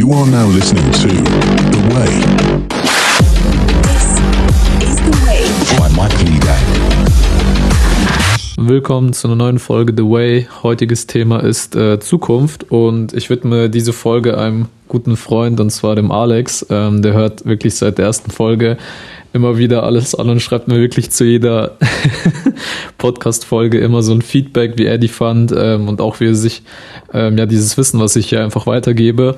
You 0.00 0.10
are 0.14 0.26
now 0.26 0.48
listening 0.48 0.90
to 0.92 1.08
The 1.08 1.80
Way 1.92 2.08
This 3.90 4.04
is 4.88 4.96
the 4.96 5.12
way. 5.26 5.44
by 5.76 5.90
Michael 5.94 6.28
Eden. 6.36 6.80
Willkommen 8.56 9.12
zu 9.12 9.28
einer 9.28 9.36
neuen 9.36 9.58
Folge 9.58 9.92
The 9.94 10.04
Way. 10.04 10.48
Heutiges 10.62 11.06
Thema 11.06 11.40
ist 11.40 11.76
äh, 11.76 12.00
Zukunft 12.00 12.70
und 12.70 13.12
ich 13.12 13.28
widme 13.28 13.68
diese 13.68 13.92
Folge 13.92 14.38
einem 14.38 14.68
guten 14.88 15.18
Freund 15.18 15.60
und 15.60 15.68
zwar 15.68 15.96
dem 15.96 16.10
Alex. 16.10 16.64
Ähm, 16.70 17.02
der 17.02 17.12
hört 17.12 17.44
wirklich 17.44 17.74
seit 17.74 17.98
der 17.98 18.06
ersten 18.06 18.30
Folge 18.30 18.78
immer 19.32 19.58
wieder 19.58 19.84
alles 19.84 20.14
an 20.14 20.28
und 20.28 20.40
schreibt 20.40 20.66
mir 20.66 20.80
wirklich 20.80 21.10
zu 21.10 21.24
jeder 21.24 21.76
Podcast-Folge 22.98 23.78
immer 23.78 24.02
so 24.02 24.12
ein 24.12 24.22
Feedback, 24.22 24.74
wie 24.76 24.86
er 24.86 24.98
die 24.98 25.08
fand 25.08 25.52
ähm, 25.56 25.88
und 25.88 26.00
auch 26.00 26.20
wie 26.20 26.26
er 26.26 26.34
sich 26.34 26.62
ähm, 27.12 27.38
ja 27.38 27.46
dieses 27.46 27.78
Wissen, 27.78 28.00
was 28.00 28.16
ich 28.16 28.28
hier 28.28 28.42
einfach 28.42 28.66
weitergebe, 28.66 29.36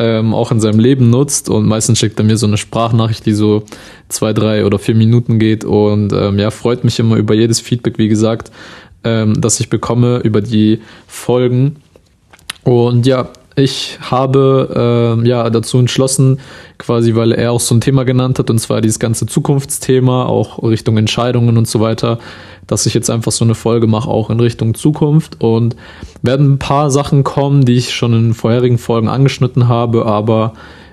ähm, 0.00 0.32
auch 0.32 0.50
in 0.50 0.60
seinem 0.60 0.80
Leben 0.80 1.10
nutzt 1.10 1.50
und 1.50 1.66
meistens 1.66 1.98
schickt 1.98 2.18
er 2.18 2.24
mir 2.24 2.38
so 2.38 2.46
eine 2.46 2.56
Sprachnachricht, 2.56 3.26
die 3.26 3.34
so 3.34 3.64
zwei, 4.08 4.32
drei 4.32 4.64
oder 4.64 4.78
vier 4.78 4.94
Minuten 4.94 5.38
geht 5.38 5.62
und 5.62 6.14
ähm, 6.14 6.38
ja, 6.38 6.50
freut 6.50 6.84
mich 6.84 6.98
immer 6.98 7.16
über 7.16 7.34
jedes 7.34 7.60
Feedback, 7.60 7.98
wie 7.98 8.08
gesagt, 8.08 8.50
ähm, 9.04 9.38
das 9.38 9.60
ich 9.60 9.68
bekomme 9.68 10.20
über 10.24 10.40
die 10.40 10.80
Folgen. 11.06 11.76
Und 12.64 13.06
ja, 13.06 13.28
ich 13.56 13.98
habe 14.00 15.16
ähm, 15.18 15.26
ja 15.26 15.50
dazu 15.50 15.78
entschlossen, 15.78 16.40
quasi, 16.78 17.14
weil 17.14 17.32
er 17.32 17.52
auch 17.52 17.60
so 17.60 17.74
ein 17.74 17.82
Thema 17.82 18.04
genannt 18.04 18.38
hat, 18.38 18.48
und 18.48 18.58
zwar 18.58 18.80
dieses 18.80 18.98
ganze 18.98 19.26
Zukunftsthema, 19.26 20.24
auch 20.24 20.62
Richtung 20.62 20.96
Entscheidungen 20.96 21.58
und 21.58 21.68
so 21.68 21.80
weiter, 21.80 22.18
dass 22.66 22.86
ich 22.86 22.94
jetzt 22.94 23.10
einfach 23.10 23.32
so 23.32 23.44
eine 23.44 23.54
Folge 23.54 23.86
mache, 23.86 24.08
auch 24.08 24.30
in 24.30 24.40
Richtung 24.40 24.74
Zukunft. 24.74 25.40
Und 25.40 25.76
werden 26.22 26.54
ein 26.54 26.58
paar 26.58 26.90
Sachen 26.90 27.24
kommen, 27.24 27.64
die 27.64 27.76
ich 27.76 27.94
schon 27.94 28.12
in 28.12 28.34
vorherigen 28.34 28.78
Folgen 28.78 29.08
angeschnitten 29.08 29.68
habe, 29.68 30.06
aber 30.06 30.52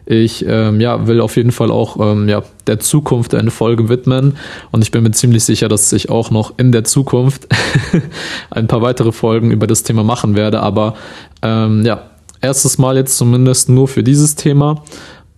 ich 0.09 0.45
ähm, 0.47 0.79
ja, 0.79 1.05
will 1.05 1.19
auf 1.19 1.35
jeden 1.35 1.51
Fall 1.51 1.69
auch 1.69 1.97
ähm, 1.99 2.29
ja, 2.29 2.41
der 2.65 2.79
Zukunft 2.79 3.35
eine 3.35 3.51
Folge 3.51 3.89
widmen 3.89 4.37
und 4.71 4.81
ich 4.81 4.91
bin 4.91 5.03
mir 5.03 5.11
ziemlich 5.11 5.43
sicher, 5.43 5.67
dass 5.67 5.91
ich 5.91 6.09
auch 6.09 6.31
noch 6.31 6.53
in 6.57 6.71
der 6.71 6.85
Zukunft 6.85 7.47
ein 8.49 8.67
paar 8.67 8.81
weitere 8.81 9.11
Folgen 9.11 9.51
über 9.51 9.67
das 9.67 9.83
Thema 9.83 10.03
machen 10.03 10.33
werde. 10.33 10.61
Aber 10.61 10.93
ähm, 11.41 11.85
ja, 11.85 12.03
erstes 12.39 12.77
Mal 12.77 12.95
jetzt 12.95 13.17
zumindest 13.17 13.67
nur 13.67 13.89
für 13.89 14.01
dieses 14.01 14.35
Thema. 14.35 14.83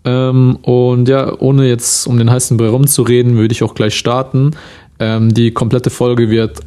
Ähm, 0.06 0.60
und 0.62 1.10
ja, 1.10 1.34
ohne 1.40 1.68
jetzt 1.68 2.06
um 2.06 2.18
den 2.18 2.30
heißen 2.30 2.56
Brei 2.58 2.70
rumzureden, 2.70 3.38
würde 3.38 3.54
ich 3.54 3.64
auch 3.64 3.74
gleich 3.74 3.96
starten. 3.96 4.52
Ähm, 5.00 5.34
die 5.34 5.52
komplette 5.52 5.90
Folge 5.90 6.30
wird 6.30 6.60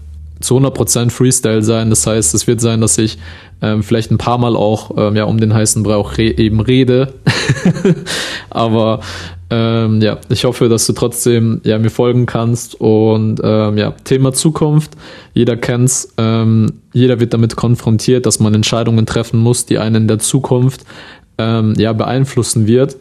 zu 0.42 0.56
100% 0.58 1.10
Freestyle 1.10 1.62
sein. 1.62 1.90
Das 1.90 2.06
heißt, 2.06 2.34
es 2.34 2.46
wird 2.46 2.60
sein, 2.60 2.80
dass 2.80 2.98
ich 2.98 3.18
ähm, 3.60 3.82
vielleicht 3.82 4.10
ein 4.10 4.18
paar 4.18 4.38
Mal 4.38 4.56
auch 4.56 4.90
ähm, 4.96 5.16
ja, 5.16 5.24
um 5.24 5.38
den 5.38 5.54
heißen 5.54 5.82
Brei 5.82 5.94
auch 5.94 6.18
re 6.18 6.36
eben 6.36 6.60
rede. 6.60 7.14
Aber 8.50 9.00
ähm, 9.50 10.00
ja, 10.00 10.18
ich 10.28 10.44
hoffe, 10.44 10.68
dass 10.68 10.86
du 10.86 10.92
trotzdem 10.92 11.60
ja, 11.64 11.78
mir 11.78 11.90
folgen 11.90 12.26
kannst. 12.26 12.80
Und 12.80 13.40
ähm, 13.42 13.78
ja, 13.78 13.92
Thema 14.04 14.32
Zukunft. 14.32 14.92
Jeder 15.32 15.56
kennt's. 15.56 16.12
Ähm, 16.18 16.72
jeder 16.92 17.20
wird 17.20 17.32
damit 17.32 17.56
konfrontiert, 17.56 18.26
dass 18.26 18.40
man 18.40 18.54
Entscheidungen 18.54 19.06
treffen 19.06 19.38
muss, 19.38 19.66
die 19.66 19.78
einen 19.78 20.02
in 20.02 20.08
der 20.08 20.18
Zukunft 20.18 20.84
ähm, 21.38 21.74
ja, 21.76 21.92
beeinflussen 21.92 22.66
wird. 22.66 22.96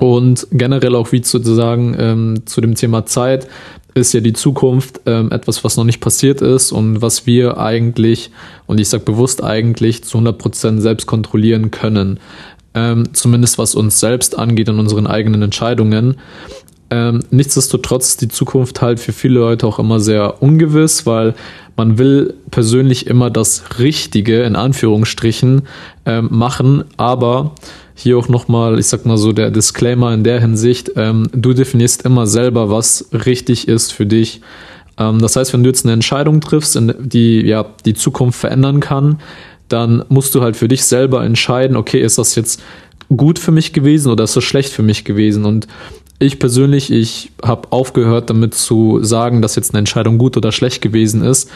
Und 0.00 0.46
generell 0.52 0.94
auch 0.94 1.10
wie 1.12 1.22
sozusagen 1.24 1.96
ähm, 1.98 2.46
zu 2.46 2.60
dem 2.60 2.76
Thema 2.76 3.04
Zeit 3.06 3.48
ist 3.98 4.12
ja 4.12 4.20
die 4.20 4.32
Zukunft 4.32 5.00
ähm, 5.06 5.30
etwas, 5.30 5.64
was 5.64 5.76
noch 5.76 5.84
nicht 5.84 6.00
passiert 6.00 6.40
ist 6.40 6.72
und 6.72 7.02
was 7.02 7.26
wir 7.26 7.58
eigentlich, 7.58 8.30
und 8.66 8.80
ich 8.80 8.88
sage 8.88 9.04
bewusst 9.04 9.42
eigentlich, 9.42 10.04
zu 10.04 10.18
100% 10.18 10.80
selbst 10.80 11.06
kontrollieren 11.06 11.70
können. 11.70 12.20
Ähm, 12.74 13.12
zumindest 13.12 13.58
was 13.58 13.74
uns 13.74 14.00
selbst 14.00 14.38
angeht 14.38 14.68
und 14.68 14.78
unseren 14.78 15.06
eigenen 15.06 15.42
Entscheidungen. 15.42 16.16
Ähm, 16.90 17.20
nichtsdestotrotz 17.30 18.08
ist 18.08 18.20
die 18.22 18.28
Zukunft 18.28 18.80
halt 18.80 18.98
für 18.98 19.12
viele 19.12 19.40
Leute 19.40 19.66
auch 19.66 19.78
immer 19.78 20.00
sehr 20.00 20.42
ungewiss, 20.42 21.04
weil 21.04 21.34
man 21.76 21.98
will 21.98 22.34
persönlich 22.50 23.06
immer 23.06 23.30
das 23.30 23.78
Richtige 23.78 24.42
in 24.42 24.56
Anführungsstrichen 24.56 25.62
ähm, 26.06 26.28
machen, 26.30 26.84
aber 26.96 27.54
hier 27.98 28.16
auch 28.16 28.28
nochmal, 28.28 28.78
ich 28.78 28.86
sag 28.86 29.04
mal 29.06 29.16
so, 29.16 29.32
der 29.32 29.50
Disclaimer 29.50 30.14
in 30.14 30.22
der 30.22 30.40
Hinsicht, 30.40 30.92
ähm, 30.94 31.28
du 31.32 31.52
definierst 31.52 32.02
immer 32.02 32.28
selber, 32.28 32.70
was 32.70 33.08
richtig 33.12 33.66
ist 33.66 33.92
für 33.92 34.06
dich. 34.06 34.40
Ähm, 34.98 35.20
das 35.20 35.34
heißt, 35.34 35.52
wenn 35.52 35.64
du 35.64 35.68
jetzt 35.68 35.84
eine 35.84 35.94
Entscheidung 35.94 36.40
triffst, 36.40 36.78
die 37.00 37.40
ja 37.40 37.66
die 37.84 37.94
Zukunft 37.94 38.38
verändern 38.38 38.78
kann, 38.78 39.18
dann 39.68 40.04
musst 40.08 40.32
du 40.36 40.42
halt 40.42 40.56
für 40.56 40.68
dich 40.68 40.84
selber 40.84 41.24
entscheiden, 41.24 41.76
okay, 41.76 42.00
ist 42.00 42.18
das 42.18 42.36
jetzt 42.36 42.62
gut 43.14 43.40
für 43.40 43.50
mich 43.50 43.72
gewesen 43.72 44.12
oder 44.12 44.24
ist 44.24 44.36
das 44.36 44.44
schlecht 44.44 44.72
für 44.72 44.84
mich 44.84 45.04
gewesen? 45.04 45.44
Und 45.44 45.66
ich 46.20 46.38
persönlich, 46.38 46.92
ich 46.92 47.32
habe 47.42 47.72
aufgehört 47.72 48.30
damit 48.30 48.54
zu 48.54 49.02
sagen, 49.02 49.42
dass 49.42 49.56
jetzt 49.56 49.72
eine 49.72 49.80
Entscheidung 49.80 50.18
gut 50.18 50.36
oder 50.36 50.52
schlecht 50.52 50.82
gewesen 50.82 51.22
ist. 51.22 51.50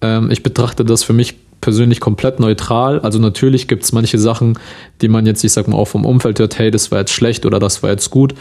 Ähm, 0.00 0.30
ich 0.30 0.44
betrachte 0.44 0.84
das 0.84 1.02
für 1.02 1.12
mich 1.12 1.34
persönlich 1.60 2.00
komplett 2.00 2.40
neutral. 2.40 3.00
Also 3.00 3.18
natürlich 3.18 3.68
gibt 3.68 3.84
es 3.84 3.92
manche 3.92 4.18
Sachen, 4.18 4.58
die 5.00 5.08
man 5.08 5.26
jetzt, 5.26 5.44
ich 5.44 5.52
sag 5.52 5.68
mal, 5.68 5.76
auch 5.76 5.86
vom 5.86 6.04
Umfeld 6.04 6.38
hört, 6.38 6.58
hey, 6.58 6.70
das 6.70 6.90
war 6.90 7.00
jetzt 7.00 7.12
schlecht 7.12 7.46
oder 7.46 7.58
das 7.58 7.82
war 7.82 7.90
jetzt 7.90 8.10
gut. 8.10 8.34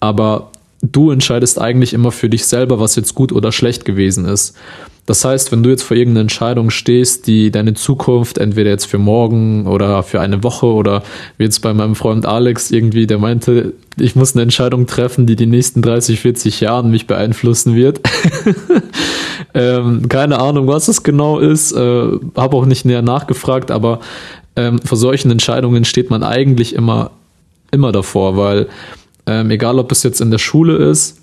Aber 0.00 0.50
du 0.92 1.10
entscheidest 1.10 1.60
eigentlich 1.60 1.92
immer 1.92 2.12
für 2.12 2.28
dich 2.28 2.46
selber, 2.46 2.80
was 2.80 2.96
jetzt 2.96 3.14
gut 3.14 3.32
oder 3.32 3.52
schlecht 3.52 3.84
gewesen 3.84 4.24
ist. 4.26 4.56
Das 5.06 5.24
heißt, 5.24 5.52
wenn 5.52 5.62
du 5.62 5.70
jetzt 5.70 5.84
vor 5.84 5.96
irgendeiner 5.96 6.22
Entscheidung 6.22 6.70
stehst, 6.70 7.28
die 7.28 7.52
deine 7.52 7.74
Zukunft 7.74 8.38
entweder 8.38 8.70
jetzt 8.70 8.86
für 8.86 8.98
morgen 8.98 9.68
oder 9.68 10.02
für 10.02 10.20
eine 10.20 10.42
Woche 10.42 10.66
oder 10.66 11.04
wie 11.38 11.44
jetzt 11.44 11.60
bei 11.60 11.72
meinem 11.72 11.94
Freund 11.94 12.26
Alex 12.26 12.72
irgendwie, 12.72 13.06
der 13.06 13.18
meinte, 13.18 13.72
ich 13.96 14.16
muss 14.16 14.34
eine 14.34 14.42
Entscheidung 14.42 14.86
treffen, 14.88 15.26
die 15.26 15.36
die 15.36 15.46
nächsten 15.46 15.80
30, 15.80 16.18
40 16.18 16.60
Jahren 16.60 16.90
mich 16.90 17.06
beeinflussen 17.06 17.76
wird. 17.76 18.00
ähm, 19.54 20.08
keine 20.08 20.40
Ahnung, 20.40 20.66
was 20.66 20.88
es 20.88 21.04
genau 21.04 21.38
ist, 21.38 21.70
äh, 21.70 21.78
habe 21.78 22.56
auch 22.56 22.66
nicht 22.66 22.84
näher 22.84 23.02
nachgefragt, 23.02 23.70
aber 23.70 24.00
ähm, 24.56 24.80
vor 24.80 24.98
solchen 24.98 25.30
Entscheidungen 25.30 25.84
steht 25.84 26.10
man 26.10 26.24
eigentlich 26.24 26.74
immer, 26.74 27.12
immer 27.70 27.92
davor, 27.92 28.36
weil 28.36 28.66
ähm, 29.26 29.50
egal 29.50 29.78
ob 29.78 29.92
es 29.92 30.02
jetzt 30.02 30.20
in 30.20 30.30
der 30.30 30.38
Schule 30.38 30.76
ist, 30.76 31.18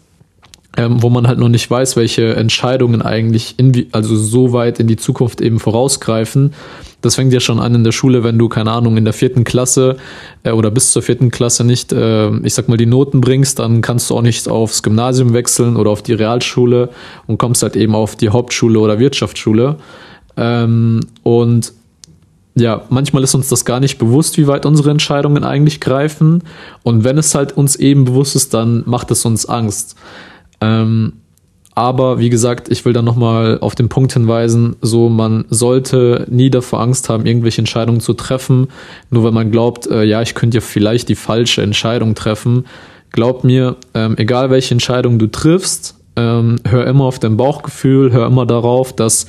ähm, 0.75 1.01
wo 1.01 1.09
man 1.09 1.27
halt 1.27 1.39
noch 1.39 1.49
nicht 1.49 1.69
weiß, 1.69 1.95
welche 1.95 2.35
Entscheidungen 2.35 3.01
eigentlich 3.01 3.55
in, 3.57 3.87
also 3.91 4.15
so 4.15 4.53
weit 4.53 4.79
in 4.79 4.87
die 4.87 4.97
Zukunft 4.97 5.39
eben 5.41 5.59
vorausgreifen. 5.59 6.53
Das 7.01 7.15
fängt 7.15 7.33
ja 7.33 7.39
schon 7.39 7.59
an 7.59 7.75
in 7.75 7.83
der 7.83 7.91
Schule, 7.91 8.23
wenn 8.23 8.39
du, 8.39 8.49
keine 8.49 8.71
Ahnung, 8.71 8.97
in 8.97 9.03
der 9.03 9.13
vierten 9.13 9.43
Klasse 9.43 9.97
äh, 10.43 10.51
oder 10.51 10.71
bis 10.71 10.91
zur 10.91 11.03
vierten 11.03 11.31
Klasse 11.31 11.63
nicht, 11.63 11.93
äh, 11.93 12.35
ich 12.37 12.53
sag 12.53 12.69
mal, 12.69 12.77
die 12.77 12.85
Noten 12.85 13.21
bringst, 13.21 13.59
dann 13.59 13.81
kannst 13.81 14.09
du 14.09 14.15
auch 14.15 14.21
nicht 14.21 14.47
aufs 14.47 14.81
Gymnasium 14.81 15.33
wechseln 15.33 15.75
oder 15.75 15.91
auf 15.91 16.01
die 16.01 16.13
Realschule 16.13 16.89
und 17.27 17.37
kommst 17.37 17.61
halt 17.61 17.75
eben 17.75 17.93
auf 17.93 18.15
die 18.15 18.29
Hauptschule 18.29 18.79
oder 18.79 18.99
Wirtschaftsschule. 18.99 19.77
Ähm, 20.37 21.01
und 21.21 21.73
ja, 22.55 22.83
manchmal 22.89 23.23
ist 23.23 23.33
uns 23.33 23.49
das 23.49 23.65
gar 23.65 23.79
nicht 23.79 23.97
bewusst, 23.97 24.37
wie 24.37 24.47
weit 24.47 24.65
unsere 24.65 24.91
Entscheidungen 24.91 25.43
eigentlich 25.43 25.79
greifen. 25.79 26.43
Und 26.83 27.03
wenn 27.03 27.17
es 27.17 27.33
halt 27.33 27.57
uns 27.57 27.75
eben 27.75 28.05
bewusst 28.05 28.35
ist, 28.35 28.53
dann 28.53 28.83
macht 28.85 29.09
es 29.11 29.25
uns 29.25 29.47
Angst. 29.47 29.95
Ähm, 30.61 31.13
aber 31.75 32.19
wie 32.19 32.29
gesagt, 32.29 32.69
ich 32.69 32.85
will 32.85 32.93
da 32.93 33.01
nochmal 33.01 33.57
auf 33.59 33.73
den 33.73 33.89
Punkt 33.89 34.13
hinweisen, 34.13 34.75
so 34.81 35.09
man 35.09 35.45
sollte 35.49 36.27
nie 36.29 36.51
davor 36.51 36.81
Angst 36.81 37.09
haben, 37.09 37.25
irgendwelche 37.25 37.61
Entscheidungen 37.61 37.99
zu 37.99 38.13
treffen, 38.13 38.67
nur 39.09 39.23
weil 39.23 39.31
man 39.31 39.49
glaubt, 39.49 39.87
äh, 39.87 40.03
ja, 40.03 40.21
ich 40.21 40.35
könnte 40.35 40.57
ja 40.57 40.61
vielleicht 40.61 41.09
die 41.09 41.15
falsche 41.15 41.63
Entscheidung 41.63 42.13
treffen. 42.13 42.65
Glaub 43.11 43.43
mir, 43.43 43.77
ähm, 43.95 44.15
egal 44.17 44.51
welche 44.51 44.75
Entscheidung 44.75 45.17
du 45.17 45.27
triffst, 45.27 45.95
ähm, 46.15 46.57
hör 46.67 46.85
immer 46.85 47.05
auf 47.05 47.17
dein 47.17 47.37
Bauchgefühl, 47.37 48.11
hör 48.11 48.27
immer 48.27 48.45
darauf, 48.45 48.93
dass 48.93 49.25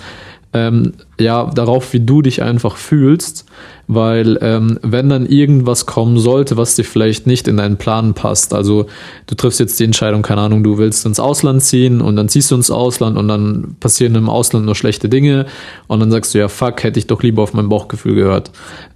ähm, 0.55 0.93
ja, 1.19 1.51
darauf, 1.53 1.93
wie 1.93 2.01
du 2.01 2.23
dich 2.23 2.41
einfach 2.41 2.77
fühlst, 2.77 3.45
weil 3.89 4.39
ähm, 4.41 4.79
wenn 4.83 5.09
dann 5.09 5.27
irgendwas 5.27 5.85
kommen 5.85 6.17
sollte, 6.19 6.57
was 6.57 6.77
dir 6.77 6.85
vielleicht 6.85 7.27
nicht 7.27 7.49
in 7.49 7.57
deinen 7.57 7.77
Plan 7.77 8.15
passt, 8.15 8.55
also 8.55 8.87
du 9.27 9.35
triffst 9.35 9.59
jetzt 9.59 9.79
die 9.81 9.85
Entscheidung, 9.85 10.23
keine 10.23 10.43
Ahnung, 10.43 10.63
du 10.63 10.79
willst 10.79 11.05
ins 11.07 11.19
Ausland 11.19 11.63
ziehen 11.63 12.01
und 12.01 12.15
dann 12.15 12.29
ziehst 12.29 12.53
du 12.53 12.55
ins 12.55 12.71
Ausland 12.71 13.19
und 13.19 13.27
dann 13.27 13.77
passieren 13.81 14.15
im 14.15 14.31
Ausland 14.31 14.65
nur 14.65 14.77
schlechte 14.77 15.09
Dinge 15.09 15.47
und 15.89 15.99
dann 15.99 16.13
sagst 16.13 16.35
du, 16.35 16.39
ja, 16.39 16.49
fuck, 16.49 16.85
hätte 16.85 17.01
ich 17.01 17.09
doch 17.09 17.23
lieber 17.23 17.43
auf 17.43 17.53
mein 17.53 17.69
Bauchgefühl 17.69 18.15
gehört. 18.15 18.53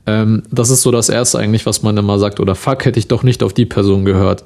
Ähm, 0.07 0.45
das 0.53 0.71
ist 0.71 0.83
so 0.83 0.93
das 0.93 1.09
Erste 1.09 1.39
eigentlich, 1.39 1.67
was 1.67 1.83
man 1.83 1.97
immer 1.97 2.21
sagt, 2.21 2.39
oder 2.39 2.55
fuck, 2.55 2.85
hätte 2.85 3.01
ich 3.01 3.09
doch 3.09 3.25
nicht 3.25 3.43
auf 3.43 3.53
die 3.53 3.67
Person 3.67 4.05
gehört. 4.05 4.45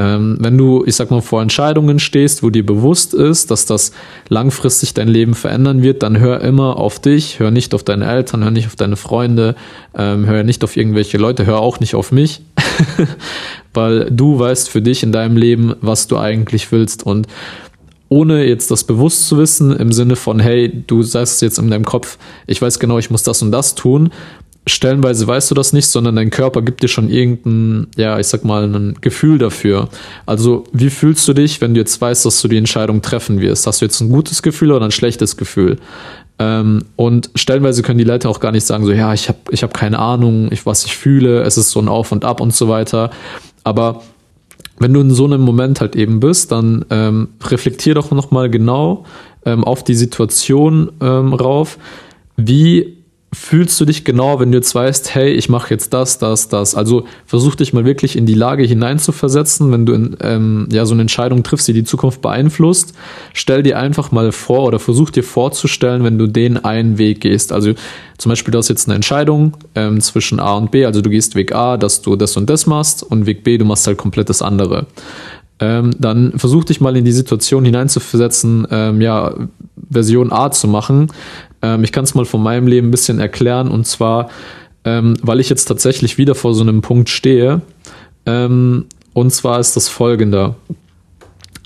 Ähm, 0.00 0.38
wenn 0.40 0.56
du, 0.56 0.82
ich 0.86 0.96
sag 0.96 1.10
mal, 1.10 1.20
vor 1.20 1.42
Entscheidungen 1.42 1.98
stehst, 1.98 2.42
wo 2.42 2.48
dir 2.48 2.64
bewusst 2.64 3.12
ist, 3.12 3.50
dass 3.50 3.66
das 3.66 3.92
langfristig 4.30 4.94
dein 4.94 5.08
Leben 5.08 5.34
verändern 5.34 5.82
wird, 5.82 6.02
dann 6.02 6.18
hör 6.18 6.40
immer 6.40 6.78
auf 6.78 7.00
dich, 7.00 7.38
hör 7.38 7.50
nicht 7.50 7.74
auf 7.74 7.82
deine 7.82 8.06
Eltern, 8.06 8.42
hör 8.42 8.50
nicht 8.50 8.66
auf 8.66 8.76
deine 8.76 8.96
Freunde, 8.96 9.56
ähm, 9.94 10.24
hör 10.24 10.42
nicht 10.42 10.64
auf 10.64 10.78
irgendwelche 10.78 11.18
Leute, 11.18 11.44
hör 11.44 11.60
auch 11.60 11.80
nicht 11.80 11.94
auf 11.94 12.12
mich, 12.12 12.40
weil 13.74 14.10
du 14.10 14.38
weißt 14.38 14.70
für 14.70 14.80
dich 14.80 15.02
in 15.02 15.12
deinem 15.12 15.36
Leben, 15.36 15.74
was 15.82 16.08
du 16.08 16.16
eigentlich 16.16 16.72
willst. 16.72 17.04
Und 17.04 17.26
ohne 18.08 18.44
jetzt 18.44 18.70
das 18.70 18.84
bewusst 18.84 19.28
zu 19.28 19.36
wissen, 19.36 19.76
im 19.76 19.92
Sinne 19.92 20.16
von, 20.16 20.40
hey, 20.40 20.82
du 20.86 21.02
sagst 21.02 21.42
jetzt 21.42 21.58
in 21.58 21.70
deinem 21.70 21.84
Kopf, 21.84 22.16
ich 22.46 22.62
weiß 22.62 22.78
genau, 22.78 22.96
ich 22.96 23.10
muss 23.10 23.22
das 23.22 23.42
und 23.42 23.52
das 23.52 23.74
tun, 23.74 24.10
stellenweise 24.66 25.26
weißt 25.26 25.50
du 25.50 25.54
das 25.54 25.72
nicht, 25.72 25.86
sondern 25.86 26.16
dein 26.16 26.30
Körper 26.30 26.62
gibt 26.62 26.82
dir 26.82 26.88
schon 26.88 27.08
irgendein, 27.08 27.88
ja, 27.96 28.18
ich 28.18 28.26
sag 28.26 28.44
mal, 28.44 28.64
ein 28.64 28.96
Gefühl 29.00 29.38
dafür. 29.38 29.88
Also, 30.26 30.64
wie 30.72 30.90
fühlst 30.90 31.26
du 31.28 31.32
dich, 31.32 31.60
wenn 31.60 31.74
du 31.74 31.80
jetzt 31.80 32.00
weißt, 32.00 32.24
dass 32.24 32.40
du 32.40 32.48
die 32.48 32.58
Entscheidung 32.58 33.02
treffen 33.02 33.40
wirst? 33.40 33.66
Hast 33.66 33.80
du 33.80 33.86
jetzt 33.86 34.00
ein 34.00 34.10
gutes 34.10 34.42
Gefühl 34.42 34.72
oder 34.72 34.84
ein 34.84 34.90
schlechtes 34.90 35.36
Gefühl? 35.36 35.78
Ähm, 36.38 36.84
und 36.96 37.30
stellenweise 37.34 37.82
können 37.82 37.98
die 37.98 38.04
Leute 38.04 38.28
auch 38.28 38.40
gar 38.40 38.52
nicht 38.52 38.66
sagen, 38.66 38.84
so, 38.84 38.92
ja, 38.92 39.12
ich 39.12 39.28
habe 39.28 39.38
ich 39.50 39.62
hab 39.62 39.74
keine 39.74 39.98
Ahnung, 39.98 40.50
ich, 40.52 40.66
was 40.66 40.84
ich 40.84 40.96
fühle, 40.96 41.42
es 41.42 41.56
ist 41.56 41.70
so 41.70 41.80
ein 41.80 41.88
Auf 41.88 42.12
und 42.12 42.24
Ab 42.24 42.40
und 42.40 42.54
so 42.54 42.68
weiter. 42.68 43.10
Aber 43.64 44.02
wenn 44.78 44.94
du 44.94 45.00
in 45.00 45.10
so 45.10 45.26
einem 45.26 45.42
Moment 45.42 45.80
halt 45.80 45.96
eben 45.96 46.20
bist, 46.20 46.52
dann 46.52 46.84
ähm, 46.90 47.28
reflektier 47.42 47.94
doch 47.94 48.10
nochmal 48.10 48.48
genau 48.48 49.04
ähm, 49.44 49.64
auf 49.64 49.84
die 49.84 49.94
Situation 49.94 50.90
ähm, 51.00 51.34
rauf. 51.34 51.78
Wie 52.36 52.99
fühlst 53.32 53.80
du 53.80 53.84
dich 53.84 54.04
genau, 54.04 54.40
wenn 54.40 54.50
du 54.50 54.58
jetzt 54.58 54.74
weißt, 54.74 55.14
hey, 55.14 55.30
ich 55.30 55.48
mache 55.48 55.72
jetzt 55.72 55.92
das, 55.92 56.18
das, 56.18 56.48
das. 56.48 56.74
Also 56.74 57.04
versuch 57.26 57.54
dich 57.54 57.72
mal 57.72 57.84
wirklich 57.84 58.16
in 58.16 58.26
die 58.26 58.34
Lage 58.34 58.64
hineinzuversetzen, 58.64 59.70
wenn 59.70 59.86
du 59.86 59.92
in, 59.92 60.16
ähm, 60.20 60.68
ja 60.72 60.84
so 60.84 60.94
eine 60.94 61.02
Entscheidung 61.02 61.44
triffst, 61.44 61.68
die 61.68 61.72
die 61.72 61.84
Zukunft 61.84 62.22
beeinflusst. 62.22 62.92
Stell 63.32 63.62
dir 63.62 63.78
einfach 63.78 64.10
mal 64.10 64.32
vor 64.32 64.64
oder 64.64 64.80
versuch 64.80 65.10
dir 65.10 65.22
vorzustellen, 65.22 66.02
wenn 66.02 66.18
du 66.18 66.26
den 66.26 66.64
einen 66.64 66.98
Weg 66.98 67.20
gehst. 67.20 67.52
Also 67.52 67.74
zum 68.18 68.30
Beispiel, 68.30 68.50
du 68.50 68.58
hast 68.58 68.68
jetzt 68.68 68.88
eine 68.88 68.96
Entscheidung 68.96 69.56
ähm, 69.76 70.00
zwischen 70.00 70.40
A 70.40 70.54
und 70.54 70.72
B. 70.72 70.84
Also 70.84 71.00
du 71.00 71.08
gehst 71.08 71.36
Weg 71.36 71.54
A, 71.54 71.76
dass 71.76 72.02
du 72.02 72.16
das 72.16 72.36
und 72.36 72.50
das 72.50 72.66
machst 72.66 73.04
und 73.04 73.26
Weg 73.26 73.44
B, 73.44 73.58
du 73.58 73.64
machst 73.64 73.86
halt 73.86 73.96
komplett 73.96 74.28
das 74.28 74.42
andere. 74.42 74.86
Ähm, 75.60 75.90
dann 75.98 76.32
versuch 76.36 76.64
dich 76.64 76.80
mal 76.80 76.96
in 76.96 77.04
die 77.04 77.12
Situation 77.12 77.64
hineinzuversetzen, 77.64 78.66
ähm, 78.70 79.00
ja, 79.00 79.34
Version 79.90 80.32
A 80.32 80.50
zu 80.50 80.66
machen. 80.68 81.08
Ähm, 81.62 81.84
ich 81.84 81.92
kann 81.92 82.04
es 82.04 82.14
mal 82.14 82.24
von 82.24 82.42
meinem 82.42 82.66
Leben 82.66 82.88
ein 82.88 82.90
bisschen 82.90 83.18
erklären 83.18 83.68
und 83.68 83.86
zwar, 83.86 84.30
ähm, 84.84 85.14
weil 85.22 85.40
ich 85.40 85.48
jetzt 85.48 85.66
tatsächlich 85.66 86.18
wieder 86.18 86.34
vor 86.34 86.54
so 86.54 86.62
einem 86.62 86.82
Punkt 86.82 87.08
stehe. 87.08 87.60
Ähm, 88.26 88.86
und 89.12 89.30
zwar 89.32 89.60
ist 89.60 89.76
das 89.76 89.88
folgende. 89.88 90.54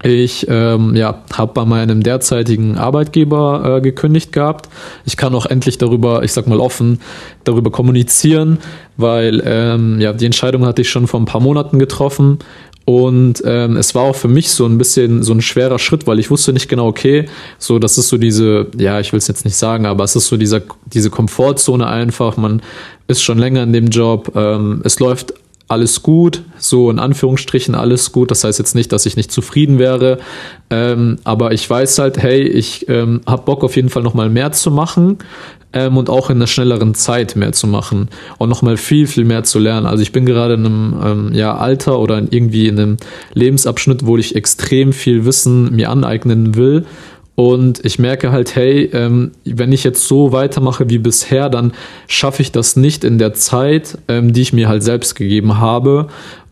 Ich 0.03 0.47
ähm, 0.51 0.95
ja, 0.97 1.23
habe 1.33 1.53
bei 1.55 1.65
meinem 1.65 2.03
derzeitigen 2.03 2.77
Arbeitgeber 2.77 3.77
äh, 3.77 3.81
gekündigt 3.81 4.33
gehabt. 4.33 4.69
Ich 5.07 5.17
kann 5.17 5.35
auch 5.35 5.47
endlich 5.47 5.79
darüber, 5.79 6.23
ich 6.23 6.33
sag 6.35 6.47
mal 6.47 6.61
offen, 6.61 7.01
darüber 7.45 7.71
kommunizieren, 7.71 8.59
weil 8.99 9.43
ähm, 9.47 10.01
ja, 10.01 10.13
die 10.13 10.27
Entscheidung 10.27 10.67
hatte 10.67 10.83
ich 10.83 10.91
schon 10.91 11.07
vor 11.07 11.21
ein 11.21 11.25
paar 11.25 11.41
Monaten 11.41 11.79
getroffen 11.79 12.39
und 12.85 13.43
ähm, 13.47 13.77
es 13.77 13.95
war 13.95 14.03
auch 14.03 14.17
für 14.17 14.29
mich 14.29 14.51
so 14.51 14.67
ein 14.67 14.77
bisschen 14.77 15.23
so 15.23 15.33
ein 15.33 15.41
schwerer 15.41 15.79
Schritt, 15.79 16.07
weil 16.07 16.19
ich 16.19 16.31
wusste 16.31 16.53
nicht 16.53 16.69
genau, 16.69 16.87
okay, 16.87 17.27
so 17.59 17.79
das 17.79 17.97
ist 17.97 18.09
so 18.09 18.19
diese, 18.19 18.67
ja, 18.77 19.01
ich 19.01 19.13
will 19.13 19.19
es 19.19 19.29
jetzt 19.29 19.45
nicht 19.45 19.57
sagen, 19.57 19.87
aber 19.87 20.05
es 20.05 20.17
ist 20.17 20.27
so 20.29 20.37
dieser, 20.37 20.61
diese 20.87 21.09
Komfortzone 21.09 21.87
einfach. 21.87 22.37
Man 22.37 22.61
ist 23.09 23.23
schon 23.23 23.39
länger 23.39 23.63
in 23.63 23.73
dem 23.73 23.89
Job, 23.89 24.33
ähm, 24.35 24.83
es 24.85 25.01
läuft 25.01 25.33
alles 25.67 26.03
gut, 26.03 26.43
so 26.59 26.91
in 26.91 26.99
Anführungsstrichen 26.99 27.75
alles 27.75 28.13
gut. 28.13 28.31
Das 28.31 28.45
heißt 28.45 28.59
jetzt 28.59 28.75
nicht, 28.75 28.93
dass 28.93 29.07
ich 29.07 29.17
nicht 29.17 29.33
zufrieden 29.33 29.79
wäre, 29.79 30.19
ähm, 30.69 31.19
aber 31.25 31.53
ich 31.53 31.69
weiß 31.69 31.99
halt, 31.99 32.19
hey, 32.19 32.43
ich 32.43 32.87
ähm, 32.91 33.23
habe 33.27 33.45
Bock 33.45 33.65
auf 33.65 33.77
jeden 33.77 33.89
Fall 33.89 34.03
nochmal 34.03 34.29
mehr 34.29 34.53
zu 34.53 34.71
machen 34.71 35.19
ähm, 35.75 35.97
und 35.99 36.09
auch 36.09 36.31
in 36.31 36.37
einer 36.37 36.47
schnelleren 36.47 36.95
Zeit 36.95 37.37
mehr 37.37 37.53
zu 37.53 37.67
machen 37.67 38.09
und 38.39 38.49
nochmal 38.49 38.79
viel, 38.79 39.07
viel 39.07 39.25
mehr 39.25 39.45
zu 39.45 39.59
lernen. 39.59 39.87
Also 39.87 40.03
ich 40.03 40.13
bin 40.13 40.25
gerade 40.25 40.55
in 40.55 40.65
einem 40.65 40.95
ähm, 41.05 41.31
ja, 41.35 41.57
Alter 41.57 41.99
oder 41.99 42.23
irgendwie 42.31 42.69
in 42.69 42.79
einem 42.79 42.97
Lebensabschnitt, 43.35 44.07
wo 44.07 44.17
ich 44.17 44.35
extrem 44.37 44.93
viel 44.93 45.27
Wissen 45.27 45.75
mir 45.75 45.91
aneignen 45.91 46.55
will 46.55 46.87
und 47.37 47.85
ich 47.85 47.99
merke 47.99 48.31
halt, 48.31 48.55
hey, 48.55 48.89
ähm, 48.93 49.33
wenn 49.45 49.73
ich 49.73 49.83
jetzt 49.83 50.07
so 50.07 50.31
weitermache 50.31 50.89
wie 50.89 50.99
bisher, 50.99 51.49
dann 51.49 51.73
schaffe 52.07 52.43
ich 52.43 52.53
das 52.53 52.77
nicht 52.77 53.03
in 53.03 53.19
der 53.19 53.35
Zeit, 53.35 53.99
ähm, 54.07 54.33
die 54.33 54.43
ich 54.43 54.53
mir 54.53 54.69
halt 54.69 54.85
selbst 54.85 55.17
gegeben 55.17 55.59
habe. 55.59 56.07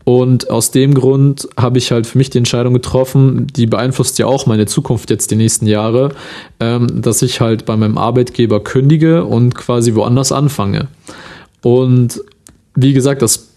Und 0.05 0.49
aus 0.49 0.71
dem 0.71 0.93
Grund 0.93 1.47
habe 1.57 1.77
ich 1.77 1.91
halt 1.91 2.05
für 2.07 2.17
mich 2.17 2.29
die 2.29 2.37
Entscheidung 2.37 2.73
getroffen, 2.73 3.47
die 3.47 3.67
beeinflusst 3.67 4.19
ja 4.19 4.25
auch 4.25 4.45
meine 4.45 4.65
Zukunft 4.65 5.09
jetzt 5.09 5.31
die 5.31 5.35
nächsten 5.35 5.65
Jahre, 5.65 6.09
ähm, 6.59 7.01
dass 7.01 7.21
ich 7.21 7.39
halt 7.39 7.65
bei 7.65 7.77
meinem 7.77 7.97
Arbeitgeber 7.97 8.61
kündige 8.61 9.23
und 9.23 9.55
quasi 9.55 9.95
woanders 9.95 10.31
anfange. 10.31 10.87
Und 11.61 12.21
wie 12.75 12.93
gesagt, 12.93 13.21
das 13.21 13.52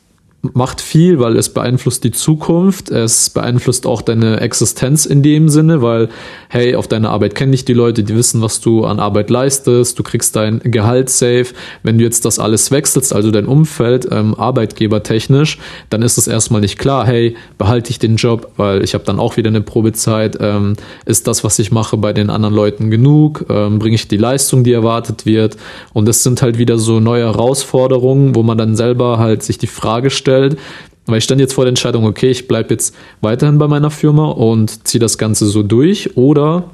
macht 0.55 0.81
viel, 0.81 1.19
weil 1.19 1.37
es 1.37 1.49
beeinflusst 1.49 2.05
die 2.05 2.11
Zukunft, 2.11 2.91
es 2.91 3.31
beeinflusst 3.31 3.87
auch 3.87 4.03
deine 4.03 4.41
Existenz 4.41 5.07
in 5.07 5.23
dem 5.23 5.49
Sinne, 5.49 5.83
weil, 5.83 6.09
hey, 6.49 6.75
auf 6.75 6.89
deiner 6.89 7.11
Arbeit 7.11 7.35
kennen 7.35 7.53
dich 7.53 7.65
die 7.65 7.73
Leute, 7.73 8.05
die 8.05 8.15
wissen, 8.15 8.43
was 8.43 8.61
du 8.61 8.85
an 8.85 9.01
Arbeit 9.01 9.31
leistest, 9.31 9.99
du 9.99 10.03
kriegst 10.03 10.37
dein 10.37 10.61
Gehalt 10.61 11.11
safe. 11.11 11.47
Wenn 11.83 11.99
du 11.99 12.05
jetzt 12.05 12.25
das 12.25 12.39
alles 12.39 12.71
wechselst, 12.71 13.15
also 13.15 13.31
dein 13.31 13.47
Umfeld, 13.47 14.09
ähm, 14.11 14.35
arbeitgebertechnisch, 14.35 15.59
dann 15.91 16.03
ist 16.03 16.19
es 16.19 16.29
erstmal 16.29 16.61
nicht 16.61 16.79
klar, 16.79 17.07
hey, 17.07 17.37
behalte 17.59 17.91
ich 17.91 17.99
den 17.99 18.17
Job, 18.17 18.53
weil 18.57 18.83
ich 18.83 18.95
habe 18.95 19.05
dann 19.05 19.19
auch 19.19 19.37
wieder 19.37 19.49
eine 19.49 19.63
Probezeit, 19.63 20.39
ähm, 20.41 20.75
ist 21.07 21.27
das, 21.27 21.45
was 21.45 21.59
ich 21.59 21.73
mache, 21.73 21.97
bei 21.97 22.13
den 22.13 22.31
anderen 22.31 22.55
Leuten 22.55 22.91
genug, 22.91 23.47
ähm, 23.49 23.79
bringe 23.79 23.95
ich 23.95 24.09
die 24.09 24.17
Leistung, 24.17 24.65
die 24.65 24.73
erwartet 24.73 25.27
wird 25.27 25.57
und 25.93 26.07
das 26.07 26.23
sind 26.23 26.43
halt 26.43 26.59
wieder 26.59 26.79
so 26.79 27.01
neue 27.01 27.25
Herausforderungen, 27.25 28.35
wo 28.35 28.43
man 28.43 28.59
dann 28.59 28.77
selber 28.77 29.19
halt 29.19 29.43
sich 29.43 29.59
die 29.59 29.67
Frage 29.67 30.11
stellt, 30.11 30.26
gestellt, 30.27 30.59
weil 31.07 31.19
ich 31.19 31.25
stand 31.25 31.41
jetzt 31.41 31.55
vor 31.55 31.65
der 31.65 31.71
Entscheidung, 31.71 32.05
okay, 32.05 32.31
ich 32.31 32.49
bleibe 32.49 32.75
jetzt 32.75 32.95
weiterhin 33.21 33.59
bei 33.59 33.69
meiner 33.69 33.91
Firma 33.91 34.27
und 34.27 34.87
ziehe 34.89 35.01
das 35.01 35.19
Ganze 35.19 35.47
so 35.47 35.63
durch 35.63 36.17
oder 36.17 36.65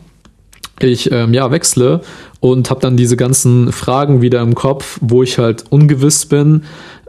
ich 0.81 1.12
ähm, 1.12 1.34
ja 1.34 1.50
wechsle 1.50 2.00
und 2.40 2.70
habe 2.70 2.81
dann 2.81 2.96
diese 2.96 3.16
ganzen 3.16 3.72
Fragen 3.72 4.22
wieder 4.22 4.40
im 4.40 4.54
Kopf, 4.54 4.99
wo 5.02 5.22
ich 5.22 5.38
halt 5.38 5.64
ungewiss 5.70 6.26
bin, 6.26 6.64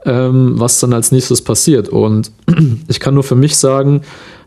ähm, 0.05 0.59
was 0.59 0.79
dann 0.79 0.93
als 0.93 1.11
nächstes 1.11 1.41
passiert. 1.41 1.87
Und 1.89 2.31
ich 2.87 2.99
kann 2.99 3.13
nur 3.13 3.23
für 3.23 3.35
mich 3.35 3.55
sagen, 3.55 4.01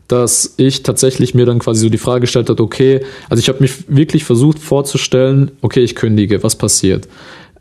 dass 0.07 0.55
ich 0.59 0.83
tatsächlich 0.85 1.35
mir 1.35 1.47
dann 1.47 1.59
quasi 1.59 1.81
so 1.81 1.89
die 1.89 1.99
Frage 1.99 2.21
gestellt 2.21 2.51
habe, 2.51 2.63
okay, 2.63 3.01
also 3.29 3.41
ich 3.41 3.49
habe 3.49 3.61
mich 3.61 3.73
wirklich 3.89 4.23
versucht 4.23 4.59
vorzustellen, 4.59 5.51
okay, 5.63 5.81
ich 5.81 5.97
kündige, 5.97 6.43
was 6.45 6.55
passiert? 6.55 7.09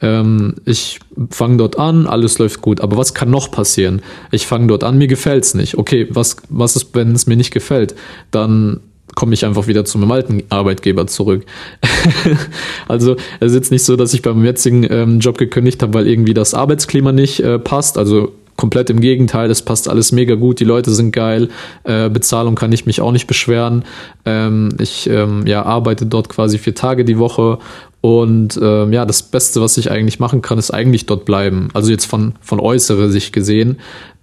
Ähm, 0.01 0.56
ich 0.65 1.00
fange 1.30 1.57
dort 1.57 1.80
an, 1.80 2.07
alles 2.07 2.38
läuft 2.39 2.62
gut. 2.62 2.81
Aber 2.81 2.97
was 2.97 3.13
kann 3.13 3.30
noch 3.30 3.51
passieren? 3.51 4.01
Ich 4.31 4.45
fange 4.47 4.68
dort 4.68 4.83
an, 4.83 4.97
mir 4.97 5.07
gefällt's 5.07 5.53
nicht. 5.53 5.77
Okay, 5.77 6.07
was, 6.09 6.38
was 6.50 6.75
ist, 6.75 6.94
wenn 6.94 7.13
es 7.13 7.27
mir 7.27 7.38
nicht 7.38 7.51
gefällt? 7.51 7.95
Dann 8.31 8.81
komme 9.15 9.33
ich 9.33 9.45
einfach 9.45 9.68
wieder 9.68 9.86
zu 9.86 9.97
meinem 9.97 10.12
alten 10.12 10.44
Arbeitgeber 10.50 11.07
zurück. 11.07 11.45
also 12.88 13.15
es 13.39 13.51
ist 13.51 13.56
jetzt 13.56 13.71
nicht 13.71 13.83
so, 13.83 13.95
dass 13.95 14.13
ich 14.13 14.21
beim 14.21 14.44
jetzigen 14.44 14.86
ähm, 14.89 15.19
Job 15.19 15.38
gekündigt 15.38 15.81
habe, 15.81 15.94
weil 15.94 16.07
irgendwie 16.07 16.33
das 16.33 16.53
Arbeitsklima 16.53 17.12
nicht 17.12 17.39
äh, 17.39 17.57
passt. 17.57 17.97
Also 17.97 18.33
komplett 18.56 18.90
im 18.90 19.02
Gegenteil, 19.02 19.50
es 19.50 19.62
passt 19.62 19.90
alles 19.90 20.12
mega 20.12 20.35
gut, 20.35 20.59
die 20.59 20.66
Leute 20.66 20.92
sind 20.92 21.12
geil, 21.12 21.50
äh, 21.83 22.09
Bezahlung 22.09 22.56
kann 22.56 22.71
ich 22.71 22.85
mich 22.85 23.02
auch 23.02 23.12
nicht 23.12 23.28
beschweren. 23.28 23.83
Ähm, 24.26 24.69
ich 24.80 25.09
ähm, 25.09 25.45
ja, 25.45 25.64
arbeite 25.64 26.06
dort 26.06 26.30
quasi 26.30 26.57
vier 26.57 26.76
Tage 26.76 27.06
die 27.06 27.19
Woche 27.19 27.59
und 28.02 28.59
ähm, 28.62 28.94
ja, 28.94 29.06
das 29.06 29.24
Beste, 29.24 29.62
was 29.62 29.78
ich 29.78 29.90
eigentlich 29.90 30.19
machen 30.19 30.42
kann, 30.42 30.59
ist 30.59 30.71
eigentlich 30.71 31.06
dort 31.06 31.26
bleiben. 31.26 31.69
Also 31.74 31.92
jetzt 31.92 32.06
von, 32.06 32.33
von 32.40 32.59
äußerer 32.59 33.09
Sicht 33.09 33.33
gesehen, 33.33 33.78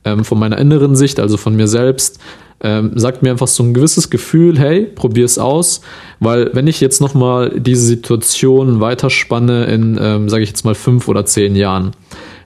ähm, 0.05 0.25
von 0.25 0.39
meiner 0.39 0.59
inneren 0.59 0.95
Sicht, 0.95 1.19
also 1.19 1.37
von 1.37 1.57
mir 1.57 1.67
selbst, 1.67 2.21
ähm, 2.63 2.93
sagt 2.95 3.23
mir 3.23 3.33
einfach 3.33 3.49
so 3.49 3.63
ein 3.65 3.75
gewisses 3.75 4.09
Gefühl, 4.09 4.59
hey, 4.59 4.85
probier's 4.85 5.37
aus, 5.37 5.81
weil 6.21 6.51
wenn 6.55 6.69
ich 6.69 6.81
jetzt 6.81 7.01
nochmal 7.01 7.59
diese 7.59 7.85
Situation 7.85 8.81
weiterspanne 8.81 9.65
in, 9.65 9.99
ähm, 10.01 10.29
sage 10.29 10.45
ich 10.45 10.51
jetzt 10.51 10.65
mal, 10.65 10.77
fünf 10.77 11.09
oder 11.09 11.27
zehn 11.27 11.57
Jahren, 11.57 11.91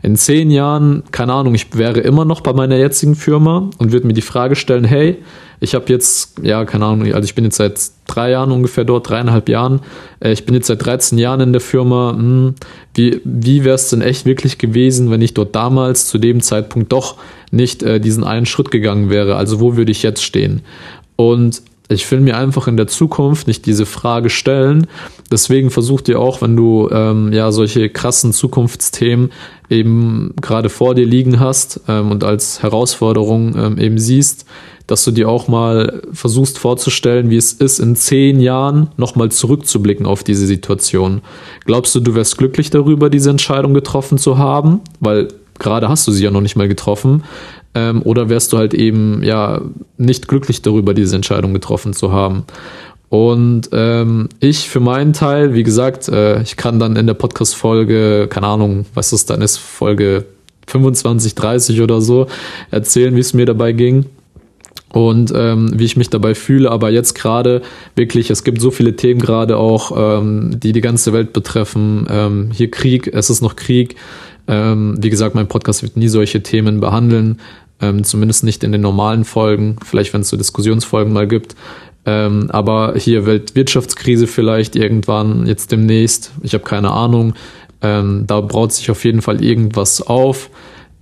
in 0.03 0.17
zehn 0.17 0.51
Jahren, 0.51 1.03
keine 1.11 1.33
Ahnung, 1.33 1.55
ich 1.55 1.77
wäre 1.77 2.01
immer 2.01 2.25
noch 2.25 2.41
bei 2.41 2.53
meiner 2.53 2.77
jetzigen 2.77 3.15
Firma 3.15 3.71
und 3.79 3.93
würde 3.93 4.07
mir 4.07 4.13
die 4.13 4.23
Frage 4.23 4.57
stellen, 4.57 4.85
hey, 4.85 5.19
ich 5.61 5.75
habe 5.75 5.87
jetzt, 5.89 6.39
ja, 6.43 6.65
keine 6.65 6.85
Ahnung, 6.85 7.13
also 7.15 7.25
ich 7.25 7.35
bin 7.35 7.45
jetzt 7.45 7.57
seit 7.57 7.81
drei 8.07 8.31
Jahren 8.31 8.53
ungefähr 8.53 8.85
dort, 8.85 9.09
dreieinhalb 9.09 9.49
Jahren. 9.49 9.81
Äh, 10.21 10.33
ich 10.33 10.45
bin 10.45 10.55
jetzt 10.55 10.67
seit 10.67 10.85
13 10.85 11.19
Jahren 11.19 11.41
in 11.41 11.53
der 11.53 11.61
Firma. 11.61 12.13
Hm, 12.17 12.55
wie 12.95 13.21
wie 13.25 13.65
wäre 13.65 13.75
es 13.75 13.89
denn 13.89 14.03
echt 14.03 14.27
wirklich 14.27 14.59
gewesen, 14.59 15.11
wenn 15.11 15.23
ich 15.23 15.35
dort 15.35 15.55
damals 15.55 16.07
zu 16.07 16.19
dem 16.19 16.41
Zeitpunkt 16.41 16.93
doch 16.93 17.17
nicht 17.51 17.83
äh, 17.83 18.01
diesen 18.01 18.25
einen 18.25 18.47
Schritt 18.47 18.71
gegangen 18.71 19.11
wäre? 19.11 19.37
Also 19.37 19.61
wo 19.61 19.77
würde 19.77 19.93
ich 19.93 20.03
jetzt 20.03 20.23
stehen? 20.23 20.63
Und 21.17 21.63
ich 21.89 22.11
will 22.11 22.21
mir 22.21 22.37
einfach 22.37 22.67
in 22.67 22.77
der 22.77 22.89
Zukunft 22.89 23.47
nicht 23.47 23.67
diese 23.67 23.87
Frage 23.87 24.31
stellen. 24.31 24.87
Deswegen 25.31 25.71
versuch 25.71 26.01
dir 26.01 26.21
auch, 26.21 26.43
wenn 26.43 26.57
du 26.57 26.89
ähm, 26.91 27.33
ja 27.33 27.53
solche 27.53 27.89
krassen 27.89 28.33
Zukunftsthemen 28.33 29.31
eben 29.71 30.35
gerade 30.41 30.69
vor 30.69 30.95
dir 30.95 31.07
liegen 31.07 31.39
hast 31.41 31.81
ähm, 31.89 32.11
und 32.11 32.25
als 32.25 32.63
Herausforderung 32.63 33.55
ähm, 33.57 33.79
eben 33.79 33.99
siehst, 33.99 34.47
dass 34.87 35.05
du 35.05 35.11
dir 35.11 35.29
auch 35.29 35.49
mal 35.49 36.03
versuchst 36.13 36.59
vorzustellen, 36.59 37.31
wie 37.31 37.37
es 37.37 37.53
ist, 37.53 37.81
in 37.81 37.97
zehn 37.97 38.41
Jahren 38.41 38.91
nochmal 38.97 39.31
zurückzublicken 39.31 40.07
auf 40.07 40.23
diese 40.23 40.47
Situation. 40.47 41.23
Glaubst 41.65 41.95
du, 41.95 42.01
du 42.01 42.15
wärst 42.15 42.39
glücklich 42.39 42.71
darüber, 42.71 43.11
diese 43.11 43.31
Entscheidung 43.31 43.75
getroffen 43.75 44.19
zu 44.19 44.39
haben? 44.39 44.81
Weil 45.01 45.29
gerade 45.59 45.89
hast 45.89 46.07
du 46.07 46.13
sie 46.13 46.25
ja 46.25 46.31
noch 46.31 46.41
nicht 46.41 46.57
mal 46.57 46.69
getroffen. 46.69 47.25
Ähm, 47.77 48.01
oder 48.03 48.31
wärst 48.31 48.55
du 48.55 48.57
halt 48.57 48.73
eben 48.73 49.23
ja 49.23 49.61
nicht 49.99 50.29
glücklich 50.29 50.63
darüber, 50.63 50.95
diese 50.95 51.15
Entscheidung 51.15 51.53
getroffen 51.53 51.93
zu 51.93 52.11
haben? 52.11 52.45
Und 53.11 53.69
ähm, 53.73 54.31
ich 54.41 54.71
für 54.71 54.81
meinen 54.81 55.13
Teil, 55.13 55.53
wie 55.53 55.63
gesagt, 55.63 56.09
äh, 56.09 56.41
ich 56.41 56.57
kann 56.57 56.81
dann 56.81 56.97
in 56.97 57.07
der 57.07 57.15
Podcast-Folge, 57.15 58.29
keine 58.31 58.47
Ahnung, 58.47 58.87
was 58.95 59.11
das 59.11 59.27
dann 59.27 59.43
ist, 59.43 59.59
Folge 59.59 60.25
25, 60.69 61.35
30 61.35 61.83
oder 61.83 62.01
so, 62.01 62.29
erzählen, 62.71 63.15
wie 63.15 63.21
es 63.21 63.35
mir 63.35 63.47
dabei 63.47 63.73
ging 63.73 64.07
und 64.93 65.33
ähm, 65.37 65.79
wie 65.79 65.85
ich 65.85 65.99
mich 65.99 66.09
dabei 66.09 66.35
fühle. 66.35 66.71
Aber 66.71 66.89
jetzt 66.89 67.15
gerade 67.15 67.61
wirklich, 67.95 68.31
es 68.31 68.43
gibt 68.43 68.63
so 68.63 68.71
viele 68.71 68.97
Themen 68.97 69.21
gerade 69.21 69.59
auch, 69.59 69.93
ähm, 69.95 70.59
die 70.59 70.73
die 70.73 70.81
ganze 70.81 71.13
Welt 71.13 71.35
betreffen. 71.35 72.07
Ähm, 72.11 72.51
hier 72.53 72.71
Krieg, 72.71 73.07
es 73.13 73.29
ist 73.29 73.43
noch 73.43 73.55
Krieg. 73.55 73.97
Ähm, 74.49 74.97
wie 75.01 75.11
gesagt, 75.11 75.35
mein 75.35 75.49
Podcast 75.49 75.83
wird 75.83 75.97
nie 75.97 76.09
solche 76.09 76.43
Themen 76.43 76.81
behandeln, 76.81 77.41
ähm, 77.81 78.05
zumindest 78.05 78.45
nicht 78.45 78.65
in 78.65 78.73
den 78.73 78.81
normalen 78.81 79.25
Folgen, 79.25 79.77
vielleicht 79.85 80.15
wenn 80.15 80.23
es 80.23 80.29
so 80.29 80.37
Diskussionsfolgen 80.37 81.13
mal 81.13 81.29
gibt. 81.29 81.55
Ähm, 82.05 82.51
aber 82.51 82.95
hier 82.97 83.27
Weltwirtschaftskrise 83.27 84.27
vielleicht 84.27 84.77
irgendwann, 84.77 85.47
jetzt 85.47 85.73
demnächst, 85.73 86.31
ich 86.43 86.55
habe 86.55 86.65
keine 86.65 86.93
Ahnung. 86.93 87.35
Ähm, 87.83 88.25
da 88.27 88.41
braut 88.41 88.73
sich 88.73 88.91
auf 88.91 89.05
jeden 89.05 89.23
Fall 89.23 89.43
irgendwas 89.43 90.01
auf. 90.01 90.51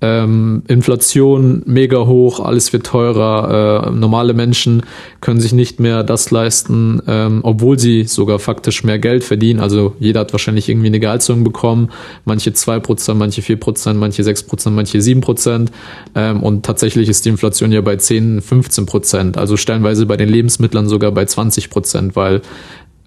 Ähm, 0.04 0.62
Inflation 0.68 1.62
mega 1.64 2.04
hoch, 2.04 2.40
alles 2.40 2.74
wird 2.74 2.84
teurer. 2.84 3.86
Äh, 3.86 3.90
normale 3.90 4.34
Menschen 4.34 4.82
können 5.22 5.40
sich 5.40 5.54
nicht 5.54 5.80
mehr 5.80 6.02
das 6.02 6.30
leisten, 6.30 7.00
ähm, 7.06 7.40
obwohl 7.42 7.78
sie 7.78 8.04
sogar 8.04 8.38
faktisch 8.38 8.84
mehr 8.84 8.98
Geld 8.98 9.24
verdienen. 9.24 9.60
Also 9.60 9.94
jeder 9.98 10.20
hat 10.20 10.32
wahrscheinlich 10.32 10.68
irgendwie 10.68 10.88
eine 10.88 11.00
Gehaltserhöhung 11.00 11.42
bekommen. 11.42 11.88
Manche 12.26 12.50
2%, 12.50 13.14
manche 13.14 13.40
4%, 13.40 13.94
manche 13.94 14.22
6%, 14.22 14.70
manche 14.70 14.98
7%. 14.98 15.68
Ähm, 16.14 16.42
und 16.42 16.66
tatsächlich 16.66 17.08
ist 17.08 17.24
die 17.24 17.30
Inflation 17.30 17.72
ja 17.72 17.80
bei 17.80 17.96
10, 17.96 18.42
15%. 18.42 19.38
Also 19.38 19.56
stellenweise 19.56 20.04
bei 20.04 20.18
den 20.18 20.28
Lebensmitteln 20.28 20.86
sogar 20.86 21.12
bei 21.12 21.22
20%, 21.22 22.10
weil 22.14 22.42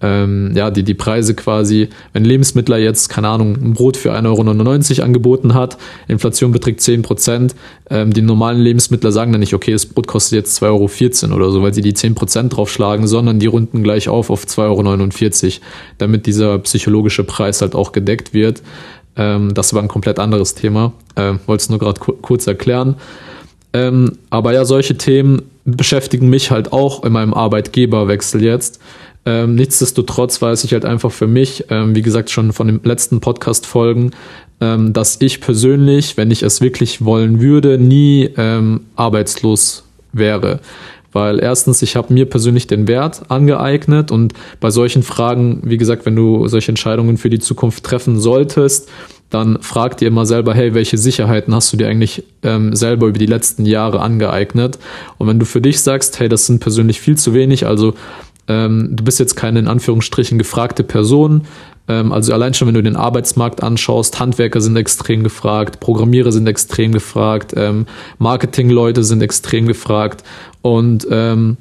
ähm, 0.00 0.52
ja, 0.54 0.70
die, 0.70 0.84
die 0.84 0.94
Preise 0.94 1.34
quasi, 1.34 1.88
wenn 2.12 2.24
Lebensmittler 2.24 2.78
jetzt, 2.78 3.08
keine 3.08 3.28
Ahnung, 3.28 3.56
ein 3.56 3.72
Brot 3.74 3.96
für 3.96 4.12
1,99 4.14 4.98
Euro 4.98 5.04
angeboten 5.04 5.54
hat, 5.54 5.76
Inflation 6.06 6.52
beträgt 6.52 6.80
10 6.80 7.02
Prozent, 7.02 7.56
ähm, 7.90 8.12
die 8.12 8.22
normalen 8.22 8.60
Lebensmittler 8.60 9.10
sagen 9.10 9.32
dann 9.32 9.40
nicht, 9.40 9.54
okay, 9.54 9.72
das 9.72 9.86
Brot 9.86 10.06
kostet 10.06 10.36
jetzt 10.36 10.62
2,14 10.62 11.24
Euro 11.24 11.36
oder 11.36 11.50
so, 11.50 11.62
weil 11.62 11.74
sie 11.74 11.82
die 11.82 11.94
10 11.94 12.14
Prozent 12.14 12.56
draufschlagen, 12.56 13.06
sondern 13.06 13.40
die 13.40 13.46
runden 13.46 13.82
gleich 13.82 14.08
auf 14.08 14.30
auf 14.30 14.44
2,49 14.44 15.44
Euro, 15.44 15.52
damit 15.98 16.26
dieser 16.26 16.58
psychologische 16.60 17.24
Preis 17.24 17.60
halt 17.60 17.74
auch 17.74 17.92
gedeckt 17.92 18.32
wird. 18.32 18.62
Ähm, 19.16 19.52
das 19.52 19.74
war 19.74 19.82
ein 19.82 19.88
komplett 19.88 20.20
anderes 20.20 20.54
Thema, 20.54 20.92
äh, 21.16 21.34
wollte 21.46 21.62
es 21.62 21.70
nur 21.70 21.80
gerade 21.80 21.98
ku 21.98 22.12
kurz 22.12 22.46
erklären. 22.46 22.96
Ähm, 23.72 24.12
aber 24.30 24.52
ja, 24.52 24.64
solche 24.64 24.96
Themen 24.96 25.42
beschäftigen 25.64 26.30
mich 26.30 26.50
halt 26.50 26.72
auch 26.72 27.04
in 27.04 27.12
meinem 27.12 27.34
Arbeitgeberwechsel 27.34 28.42
jetzt. 28.42 28.80
Ähm, 29.24 29.54
nichtsdestotrotz 29.56 30.40
weiß 30.40 30.64
ich 30.64 30.72
halt 30.72 30.84
einfach 30.84 31.12
für 31.12 31.26
mich, 31.26 31.66
ähm, 31.70 31.94
wie 31.94 32.02
gesagt, 32.02 32.30
schon 32.30 32.52
von 32.52 32.66
den 32.66 32.80
letzten 32.82 33.20
Podcast-Folgen, 33.20 34.12
ähm, 34.60 34.92
dass 34.92 35.20
ich 35.20 35.40
persönlich, 35.40 36.16
wenn 36.16 36.30
ich 36.30 36.42
es 36.42 36.60
wirklich 36.60 37.04
wollen 37.04 37.40
würde, 37.40 37.78
nie 37.78 38.30
ähm, 38.36 38.86
arbeitslos 38.96 39.84
wäre. 40.12 40.60
Weil 41.12 41.40
erstens, 41.40 41.82
ich 41.82 41.96
habe 41.96 42.12
mir 42.12 42.26
persönlich 42.26 42.66
den 42.66 42.86
Wert 42.86 43.30
angeeignet 43.30 44.10
und 44.10 44.34
bei 44.60 44.70
solchen 44.70 45.02
Fragen, 45.02 45.62
wie 45.64 45.78
gesagt, 45.78 46.04
wenn 46.06 46.16
du 46.16 46.46
solche 46.48 46.70
Entscheidungen 46.70 47.16
für 47.16 47.30
die 47.30 47.38
Zukunft 47.38 47.84
treffen 47.84 48.20
solltest, 48.20 48.88
dann 49.30 49.60
frag 49.60 49.96
dir 49.98 50.08
immer 50.08 50.24
selber, 50.24 50.54
hey, 50.54 50.74
welche 50.74 50.96
Sicherheiten 50.96 51.54
hast 51.54 51.72
du 51.72 51.76
dir 51.76 51.88
eigentlich 51.88 52.24
ähm, 52.42 52.74
selber 52.74 53.08
über 53.08 53.18
die 53.18 53.26
letzten 53.26 53.66
Jahre 53.66 54.00
angeeignet? 54.00 54.78
Und 55.18 55.28
wenn 55.28 55.38
du 55.38 55.44
für 55.44 55.60
dich 55.60 55.80
sagst, 55.80 56.18
hey, 56.18 56.28
das 56.28 56.46
sind 56.46 56.60
persönlich 56.60 57.00
viel 57.00 57.16
zu 57.16 57.34
wenig, 57.34 57.66
also 57.66 57.94
ähm, 58.48 58.88
du 58.92 59.04
bist 59.04 59.20
jetzt 59.20 59.36
keine 59.36 59.58
in 59.58 59.68
Anführungsstrichen 59.68 60.38
gefragte 60.38 60.82
Person. 60.82 61.42
Ähm, 61.86 62.12
also 62.12 62.32
allein 62.32 62.54
schon, 62.54 62.68
wenn 62.68 62.74
du 62.74 62.82
den 62.82 62.96
Arbeitsmarkt 62.96 63.62
anschaust, 63.62 64.18
Handwerker 64.18 64.60
sind 64.60 64.76
extrem 64.76 65.22
gefragt, 65.22 65.80
Programmierer 65.80 66.32
sind 66.32 66.46
extrem 66.46 66.92
gefragt, 66.92 67.54
ähm, 67.56 67.86
Marketingleute 68.18 69.04
sind 69.04 69.22
extrem 69.22 69.66
gefragt 69.66 70.24
und 70.62 71.06
ähm, 71.10 71.56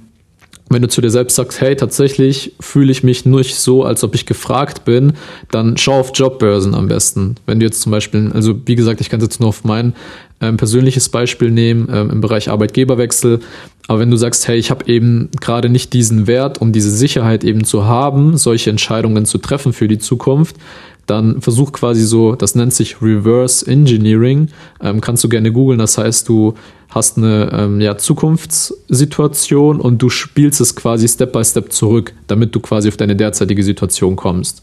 wenn 0.70 0.82
du 0.82 0.88
zu 0.90 1.02
dir 1.02 1.10
selbst 1.10 1.36
sagst, 1.36 1.62
hey, 1.62 1.76
tatsächlich 1.76 2.54
fühle 2.60 2.92
ich 2.92 3.04
mich 3.04 3.26
nicht 3.26 3.56
so, 3.56 3.84
als 3.84 4.04
ob 4.04 4.16
ich 4.16 4.26
gefragt 4.26 4.86
bin, 4.86 5.14
dann 5.50 5.78
schau 5.78 6.00
auf 6.00 6.12
Jobbörsen 6.14 6.76
am 6.76 6.88
besten. 6.88 7.36
Wenn 7.46 7.60
du 7.60 7.66
jetzt 7.66 7.82
zum 7.82 7.92
Beispiel, 7.92 8.32
also 8.34 8.60
wie 8.66 8.76
gesagt, 8.76 9.00
ich 9.02 9.10
kann 9.10 9.20
es 9.20 9.26
jetzt 9.26 9.40
nur 9.40 9.50
auf 9.50 9.64
mein 9.64 9.94
ähm, 10.42 10.58
persönliches 10.58 11.10
Beispiel 11.10 11.52
nehmen 11.52 11.88
ähm, 11.92 12.10
im 12.10 12.22
Bereich 12.22 12.50
Arbeitgeberwechsel. 12.50 13.40
Aber 13.88 14.00
wenn 14.00 14.12
du 14.12 14.18
sagst, 14.18 14.48
hey, 14.48 14.58
ich 14.58 14.70
habe 14.70 14.86
eben 14.88 15.30
gerade 15.40 15.70
nicht 15.70 15.94
diesen 15.94 16.28
Wert, 16.28 16.60
um 16.60 16.74
diese 16.74 16.92
Sicherheit 16.92 17.44
eben 17.44 17.64
zu 17.64 17.86
haben, 17.86 18.38
solche 18.38 18.70
Entscheidungen 18.70 19.26
zu 19.26 19.38
treffen 19.38 19.72
für 19.74 19.88
die 19.88 20.00
Zukunft, 20.00 20.58
dann 21.06 21.42
versuch 21.42 21.72
quasi 21.72 22.04
so, 22.04 22.36
das 22.36 22.54
nennt 22.54 22.74
sich 22.74 23.02
Reverse 23.02 23.66
Engineering, 23.66 24.50
ähm, 24.82 25.00
kannst 25.00 25.24
du 25.24 25.30
gerne 25.30 25.54
googeln, 25.54 25.80
das 25.80 25.98
heißt, 25.98 26.28
du 26.28 26.54
hast 26.98 27.18
eine 27.18 27.50
ähm, 27.54 27.82
ja, 27.82 27.98
Zukunftssituation 27.98 29.80
und 29.80 30.01
du 30.01 30.10
spielst 30.10 30.60
es 30.60 30.75
quasi 30.75 31.08
Step 31.08 31.32
by 31.32 31.44
Step 31.44 31.72
zurück, 31.72 32.13
damit 32.27 32.54
du 32.54 32.60
quasi 32.60 32.89
auf 32.89 32.98
deine 32.98 33.16
derzeitige 33.16 33.63
Situation 33.63 34.16
kommst. 34.16 34.62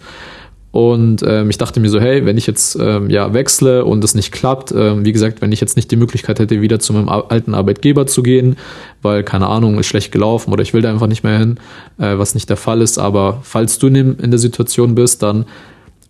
Und 0.71 1.23
ähm, 1.25 1.51
ich 1.51 1.59
dachte 1.59 1.79
mir 1.79 1.89
so, 1.89 2.01
hey, 2.01 2.27
wenn 2.27 2.37
ich 2.37 2.49
jetzt 2.49 2.77
ähm, 2.81 3.09
ja 3.09 3.33
wechsle 3.33 3.85
und 3.85 4.03
es 4.03 4.17
nicht 4.17 4.33
klappt, 4.33 4.73
ähm, 4.73 5.05
wie 5.05 5.13
gesagt, 5.13 5.41
wenn 5.41 5.53
ich 5.53 5.61
jetzt 5.61 5.77
nicht 5.77 5.89
die 5.93 5.97
Möglichkeit 5.97 6.41
hätte, 6.41 6.61
wieder 6.61 6.81
zu 6.81 6.93
meinem 6.93 7.09
alten 7.09 7.55
Arbeitgeber 7.55 8.09
zu 8.09 8.25
gehen, 8.25 8.57
weil 9.01 9.23
keine 9.23 9.47
Ahnung, 9.47 9.79
ist 9.79 9.87
schlecht 9.87 10.11
gelaufen 10.11 10.53
oder 10.53 10.63
ich 10.63 10.75
will 10.75 10.83
da 10.83 10.91
einfach 10.91 11.07
nicht 11.07 11.23
mehr 11.23 11.39
hin, 11.39 11.59
äh, 11.99 12.19
was 12.19 12.35
nicht 12.35 12.51
der 12.51 12.57
Fall 12.57 12.83
ist. 12.83 12.99
Aber 12.99 13.39
falls 13.45 13.79
du 13.79 13.87
in, 13.87 14.19
in 14.19 14.33
der 14.33 14.41
Situation 14.41 14.97
bist, 14.97 15.23
dann 15.23 15.47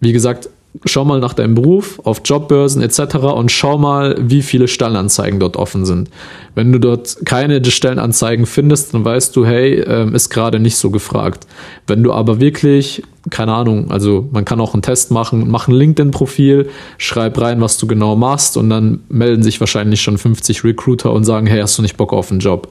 wie 0.00 0.12
gesagt, 0.12 0.48
schau 0.84 1.04
mal 1.04 1.20
nach 1.20 1.34
deinem 1.34 1.54
Beruf 1.54 2.00
auf 2.04 2.22
Jobbörsen 2.24 2.82
etc. 2.82 3.16
und 3.16 3.52
schau 3.52 3.78
mal, 3.78 4.16
wie 4.20 4.42
viele 4.42 4.66
Stellenanzeigen 4.66 5.38
dort 5.38 5.56
offen 5.56 5.84
sind. 5.84 6.10
Wenn 6.54 6.72
du 6.72 6.78
dort 6.80 7.24
keine 7.24 7.64
Stellenanzeigen 7.64 8.46
findest, 8.46 8.92
dann 8.94 9.04
weißt 9.04 9.34
du, 9.36 9.46
hey, 9.46 9.80
ähm, 9.80 10.14
ist 10.14 10.30
gerade 10.30 10.58
nicht 10.58 10.76
so 10.76 10.90
gefragt. 10.90 11.46
Wenn 11.86 12.02
du 12.02 12.12
aber 12.12 12.40
wirklich, 12.40 13.02
keine 13.30 13.54
Ahnung, 13.54 13.90
also 13.90 14.28
man 14.32 14.44
kann 14.44 14.60
auch 14.60 14.74
einen 14.74 14.82
Test 14.82 15.10
machen, 15.10 15.48
mach 15.48 15.68
ein 15.68 15.74
LinkedIn-Profil, 15.74 16.68
schreib 16.98 17.40
rein, 17.40 17.60
was 17.60 17.78
du 17.78 17.86
genau 17.86 18.16
machst 18.16 18.56
und 18.56 18.68
dann 18.68 19.00
melden 19.08 19.42
sich 19.42 19.60
wahrscheinlich 19.60 20.02
schon 20.02 20.18
50 20.18 20.64
Recruiter 20.64 21.12
und 21.12 21.24
sagen, 21.24 21.46
hey, 21.46 21.60
hast 21.60 21.78
du 21.78 21.82
nicht 21.82 21.96
Bock 21.96 22.12
auf 22.12 22.30
einen 22.30 22.40
Job? 22.40 22.68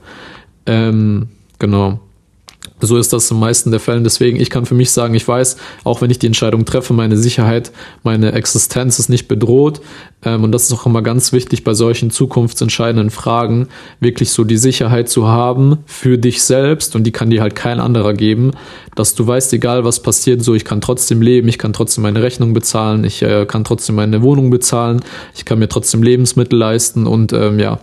Ähm, 0.65 1.27
genau. 1.59 1.99
So 2.85 2.97
ist 2.97 3.13
das 3.13 3.31
in 3.31 3.39
meisten 3.39 3.71
der 3.71 3.79
Fällen. 3.79 4.03
Deswegen, 4.03 4.39
ich 4.39 4.49
kann 4.49 4.65
für 4.65 4.75
mich 4.75 4.91
sagen, 4.91 5.13
ich 5.13 5.25
weiß, 5.27 5.55
auch 5.85 6.01
wenn 6.01 6.09
ich 6.09 6.19
die 6.19 6.27
Entscheidung 6.27 6.65
treffe, 6.65 6.93
meine 6.93 7.15
Sicherheit, 7.15 7.71
meine 8.03 8.33
Existenz 8.33 8.99
ist 8.99 9.09
nicht 9.09 9.27
bedroht. 9.29 9.81
Ähm, 10.25 10.43
und 10.43 10.51
das 10.51 10.63
ist 10.63 10.73
auch 10.73 10.85
immer 10.85 11.01
ganz 11.01 11.31
wichtig 11.31 11.63
bei 11.63 11.73
solchen 11.73 12.11
zukunftsentscheidenden 12.11 13.09
Fragen, 13.09 13.69
wirklich 13.99 14.31
so 14.31 14.43
die 14.43 14.57
Sicherheit 14.57 15.07
zu 15.07 15.27
haben 15.27 15.79
für 15.85 16.17
dich 16.17 16.43
selbst. 16.43 16.95
Und 16.95 17.05
die 17.05 17.11
kann 17.11 17.29
dir 17.29 17.41
halt 17.41 17.55
kein 17.55 17.79
anderer 17.79 18.13
geben, 18.13 18.51
dass 18.95 19.15
du 19.15 19.25
weißt, 19.25 19.53
egal 19.53 19.85
was 19.85 20.01
passiert, 20.01 20.43
so 20.43 20.53
ich 20.53 20.65
kann 20.65 20.81
trotzdem 20.81 21.21
leben, 21.21 21.47
ich 21.47 21.57
kann 21.57 21.73
trotzdem 21.73 22.03
meine 22.03 22.21
Rechnung 22.21 22.53
bezahlen, 22.53 23.05
ich 23.05 23.21
äh, 23.21 23.45
kann 23.45 23.63
trotzdem 23.63 23.95
meine 23.95 24.21
Wohnung 24.21 24.49
bezahlen, 24.49 25.01
ich 25.35 25.45
kann 25.45 25.59
mir 25.59 25.69
trotzdem 25.69 26.03
Lebensmittel 26.03 26.59
leisten 26.59 27.07
und 27.07 27.33
ähm, 27.33 27.59
ja, 27.59 27.79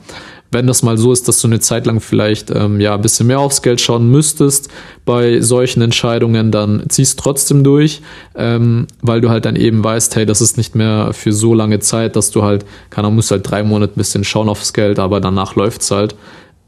wenn 0.50 0.66
das 0.66 0.82
mal 0.82 0.98
so 0.98 1.12
ist, 1.12 1.28
dass 1.28 1.40
du 1.40 1.48
eine 1.48 1.60
Zeit 1.60 1.86
lang 1.86 2.00
vielleicht 2.00 2.50
ähm, 2.50 2.80
ja 2.80 2.94
ein 2.94 3.00
bisschen 3.00 3.26
mehr 3.26 3.38
aufs 3.38 3.62
Geld 3.62 3.80
schauen 3.80 4.10
müsstest 4.10 4.68
bei 5.04 5.40
solchen 5.40 5.80
Entscheidungen, 5.80 6.50
dann 6.50 6.84
ziehst 6.88 7.18
trotzdem 7.18 7.62
durch, 7.62 8.02
ähm, 8.34 8.86
weil 9.00 9.20
du 9.20 9.30
halt 9.30 9.44
dann 9.44 9.56
eben 9.56 9.82
weißt, 9.82 10.16
hey, 10.16 10.26
das 10.26 10.40
ist 10.40 10.56
nicht 10.56 10.74
mehr 10.74 11.12
für 11.12 11.32
so 11.32 11.54
lange 11.54 11.78
Zeit, 11.78 12.16
dass 12.16 12.30
du 12.30 12.42
halt, 12.42 12.64
keine 12.90 13.06
Ahnung, 13.06 13.16
musst 13.16 13.30
halt 13.30 13.48
drei 13.48 13.62
Monate 13.62 13.94
ein 13.94 13.98
bisschen 13.98 14.24
schauen 14.24 14.48
aufs 14.48 14.72
Geld, 14.72 14.98
aber 14.98 15.20
danach 15.20 15.54
läuft's 15.54 15.90
halt 15.90 16.16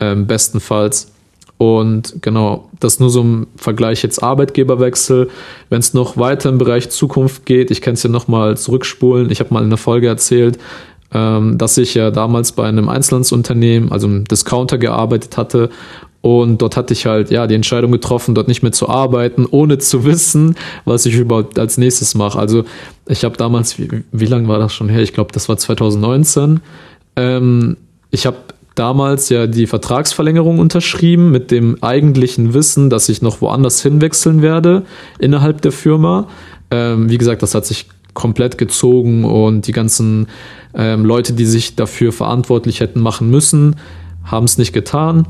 ähm, 0.00 0.26
bestenfalls. 0.26 1.12
Und 1.58 2.22
genau, 2.22 2.70
das 2.80 2.98
nur 2.98 3.08
so 3.08 3.20
im 3.20 3.46
Vergleich 3.54 4.02
jetzt 4.02 4.20
Arbeitgeberwechsel. 4.20 5.30
Wenn 5.70 5.78
es 5.78 5.94
noch 5.94 6.16
weiter 6.16 6.48
im 6.48 6.58
Bereich 6.58 6.90
Zukunft 6.90 7.46
geht, 7.46 7.70
ich 7.70 7.80
kann 7.80 7.94
es 7.94 8.02
ja 8.02 8.10
nochmal 8.10 8.56
zurückspulen. 8.56 9.30
Ich 9.30 9.38
habe 9.38 9.54
mal 9.54 9.62
in 9.62 9.70
der 9.70 9.78
Folge 9.78 10.08
erzählt, 10.08 10.58
ähm, 11.14 11.58
dass 11.58 11.78
ich 11.78 11.94
ja 11.94 12.10
damals 12.10 12.52
bei 12.52 12.64
einem 12.64 12.88
Einzelhandelsunternehmen, 12.88 13.92
also 13.92 14.06
einem 14.06 14.24
Discounter 14.24 14.78
gearbeitet 14.78 15.36
hatte 15.36 15.70
und 16.22 16.62
dort 16.62 16.76
hatte 16.76 16.94
ich 16.94 17.04
halt 17.04 17.30
ja 17.30 17.46
die 17.48 17.56
Entscheidung 17.56 17.90
getroffen, 17.90 18.34
dort 18.34 18.46
nicht 18.48 18.62
mehr 18.62 18.72
zu 18.72 18.88
arbeiten, 18.88 19.44
ohne 19.44 19.78
zu 19.78 20.04
wissen, 20.04 20.54
was 20.84 21.04
ich 21.04 21.16
überhaupt 21.16 21.58
als 21.58 21.78
nächstes 21.78 22.14
mache. 22.14 22.38
Also 22.38 22.64
ich 23.08 23.24
habe 23.24 23.36
damals, 23.36 23.78
wie, 23.78 23.88
wie 24.12 24.26
lange 24.26 24.46
war 24.46 24.60
das 24.60 24.72
schon 24.72 24.88
her? 24.88 25.02
Ich 25.02 25.12
glaube, 25.12 25.32
das 25.32 25.48
war 25.48 25.56
2019. 25.56 26.60
Ähm, 27.16 27.76
ich 28.12 28.24
habe 28.24 28.36
damals 28.76 29.30
ja 29.30 29.48
die 29.48 29.66
Vertragsverlängerung 29.66 30.60
unterschrieben 30.60 31.32
mit 31.32 31.50
dem 31.50 31.82
eigentlichen 31.82 32.54
Wissen, 32.54 32.88
dass 32.88 33.08
ich 33.08 33.20
noch 33.20 33.40
woanders 33.40 33.82
hinwechseln 33.82 34.42
werde 34.42 34.84
innerhalb 35.18 35.60
der 35.60 35.72
Firma. 35.72 36.28
Ähm, 36.70 37.10
wie 37.10 37.18
gesagt, 37.18 37.42
das 37.42 37.56
hat 37.56 37.66
sich 37.66 37.88
komplett 38.14 38.58
gezogen 38.58 39.24
und 39.24 39.66
die 39.66 39.72
ganzen 39.72 40.28
ähm, 40.74 41.04
Leute, 41.04 41.32
die 41.32 41.46
sich 41.46 41.76
dafür 41.76 42.12
verantwortlich 42.12 42.80
hätten 42.80 43.00
machen 43.00 43.30
müssen, 43.30 43.76
haben 44.24 44.44
es 44.44 44.58
nicht 44.58 44.72
getan. 44.72 45.26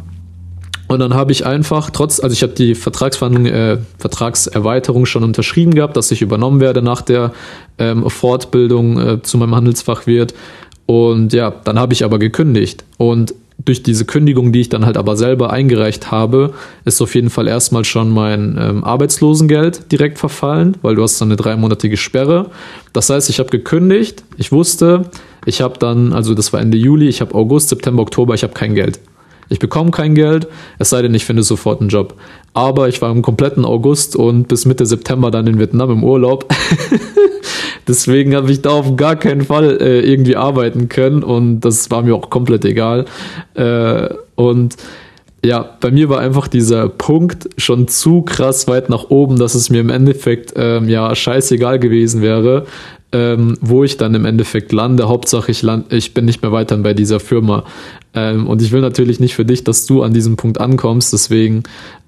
Und 0.88 0.98
dann 0.98 1.14
habe 1.14 1.32
ich 1.32 1.46
einfach, 1.46 1.90
trotz, 1.90 2.20
also 2.20 2.34
ich 2.34 2.42
habe 2.42 2.52
die 2.52 2.74
Vertragsverhandlung, 2.74 3.46
äh, 3.46 3.78
Vertragserweiterung 3.98 5.06
schon 5.06 5.24
unterschrieben 5.24 5.74
gehabt, 5.74 5.96
dass 5.96 6.10
ich 6.10 6.20
übernommen 6.20 6.60
werde 6.60 6.82
nach 6.82 7.00
der 7.00 7.32
ähm, 7.78 8.10
Fortbildung 8.10 8.98
äh, 8.98 9.22
zu 9.22 9.38
meinem 9.38 9.54
Handelsfachwirt. 9.54 10.34
Und 10.86 11.32
ja, 11.32 11.50
dann 11.50 11.78
habe 11.78 11.94
ich 11.94 12.04
aber 12.04 12.18
gekündigt. 12.18 12.84
Und 12.98 13.34
durch 13.64 13.82
diese 13.82 14.04
Kündigung, 14.04 14.52
die 14.52 14.60
ich 14.60 14.68
dann 14.68 14.86
halt 14.86 14.96
aber 14.96 15.16
selber 15.16 15.52
eingereicht 15.52 16.10
habe, 16.10 16.54
ist 16.84 17.00
auf 17.00 17.14
jeden 17.14 17.30
Fall 17.30 17.48
erstmal 17.48 17.84
schon 17.84 18.10
mein 18.10 18.58
ähm, 18.58 18.84
Arbeitslosengeld 18.84 19.90
direkt 19.92 20.18
verfallen, 20.18 20.76
weil 20.82 20.94
du 20.94 21.02
hast 21.02 21.20
dann 21.20 21.28
eine 21.28 21.36
dreimonatige 21.36 21.96
Sperre. 21.96 22.50
Das 22.92 23.10
heißt, 23.10 23.30
ich 23.30 23.38
habe 23.38 23.50
gekündigt, 23.50 24.24
ich 24.36 24.52
wusste, 24.52 25.10
ich 25.44 25.60
habe 25.60 25.78
dann, 25.78 26.12
also 26.12 26.34
das 26.34 26.52
war 26.52 26.60
Ende 26.60 26.78
Juli, 26.78 27.08
ich 27.08 27.20
habe 27.20 27.34
August, 27.34 27.68
September, 27.68 28.02
Oktober, 28.02 28.34
ich 28.34 28.42
habe 28.42 28.54
kein 28.54 28.74
Geld. 28.74 29.00
Ich 29.48 29.58
bekomme 29.58 29.90
kein 29.90 30.14
Geld, 30.14 30.48
es 30.78 30.90
sei 30.90 31.02
denn, 31.02 31.14
ich 31.14 31.24
finde 31.24 31.42
sofort 31.42 31.80
einen 31.80 31.90
Job. 31.90 32.14
Aber 32.54 32.88
ich 32.88 33.00
war 33.02 33.10
im 33.10 33.22
kompletten 33.22 33.64
August 33.64 34.16
und 34.16 34.48
bis 34.48 34.66
Mitte 34.66 34.86
September 34.86 35.30
dann 35.30 35.46
in 35.46 35.58
Vietnam 35.58 35.90
im 35.90 36.04
Urlaub. 36.04 36.46
Deswegen 37.88 38.34
habe 38.34 38.50
ich 38.52 38.62
da 38.62 38.70
auf 38.70 38.96
gar 38.96 39.16
keinen 39.16 39.44
Fall 39.44 39.78
äh, 39.80 40.00
irgendwie 40.00 40.36
arbeiten 40.36 40.88
können 40.88 41.22
und 41.22 41.60
das 41.60 41.90
war 41.90 42.02
mir 42.02 42.14
auch 42.14 42.30
komplett 42.30 42.64
egal. 42.64 43.06
Äh, 43.54 44.08
und 44.36 44.76
ja, 45.44 45.76
bei 45.80 45.90
mir 45.90 46.08
war 46.08 46.20
einfach 46.20 46.46
dieser 46.46 46.88
Punkt 46.88 47.48
schon 47.56 47.88
zu 47.88 48.22
krass 48.22 48.68
weit 48.68 48.88
nach 48.88 49.10
oben, 49.10 49.38
dass 49.38 49.56
es 49.56 49.70
mir 49.70 49.80
im 49.80 49.90
Endeffekt 49.90 50.52
ähm, 50.54 50.88
ja 50.88 51.12
scheißegal 51.14 51.80
gewesen 51.80 52.22
wäre, 52.22 52.66
ähm, 53.12 53.56
wo 53.60 53.84
ich 53.84 53.98
dann 53.98 54.14
im 54.14 54.24
Endeffekt 54.24 54.72
lande. 54.72 55.08
Hauptsache 55.08 55.50
ich, 55.50 55.62
land, 55.62 55.92
ich 55.92 56.14
bin 56.14 56.24
nicht 56.24 56.42
mehr 56.42 56.52
weiter 56.52 56.76
bei 56.78 56.94
dieser 56.94 57.20
Firma. 57.20 57.64
Ähm, 58.14 58.46
und 58.46 58.62
ich 58.62 58.72
will 58.72 58.80
natürlich 58.80 59.20
nicht 59.20 59.34
für 59.34 59.44
dich, 59.44 59.64
dass 59.64 59.86
du 59.86 60.02
an 60.02 60.14
diesem 60.14 60.36
Punkt 60.36 60.60
ankommst. 60.60 61.12
Deswegen 61.12 61.62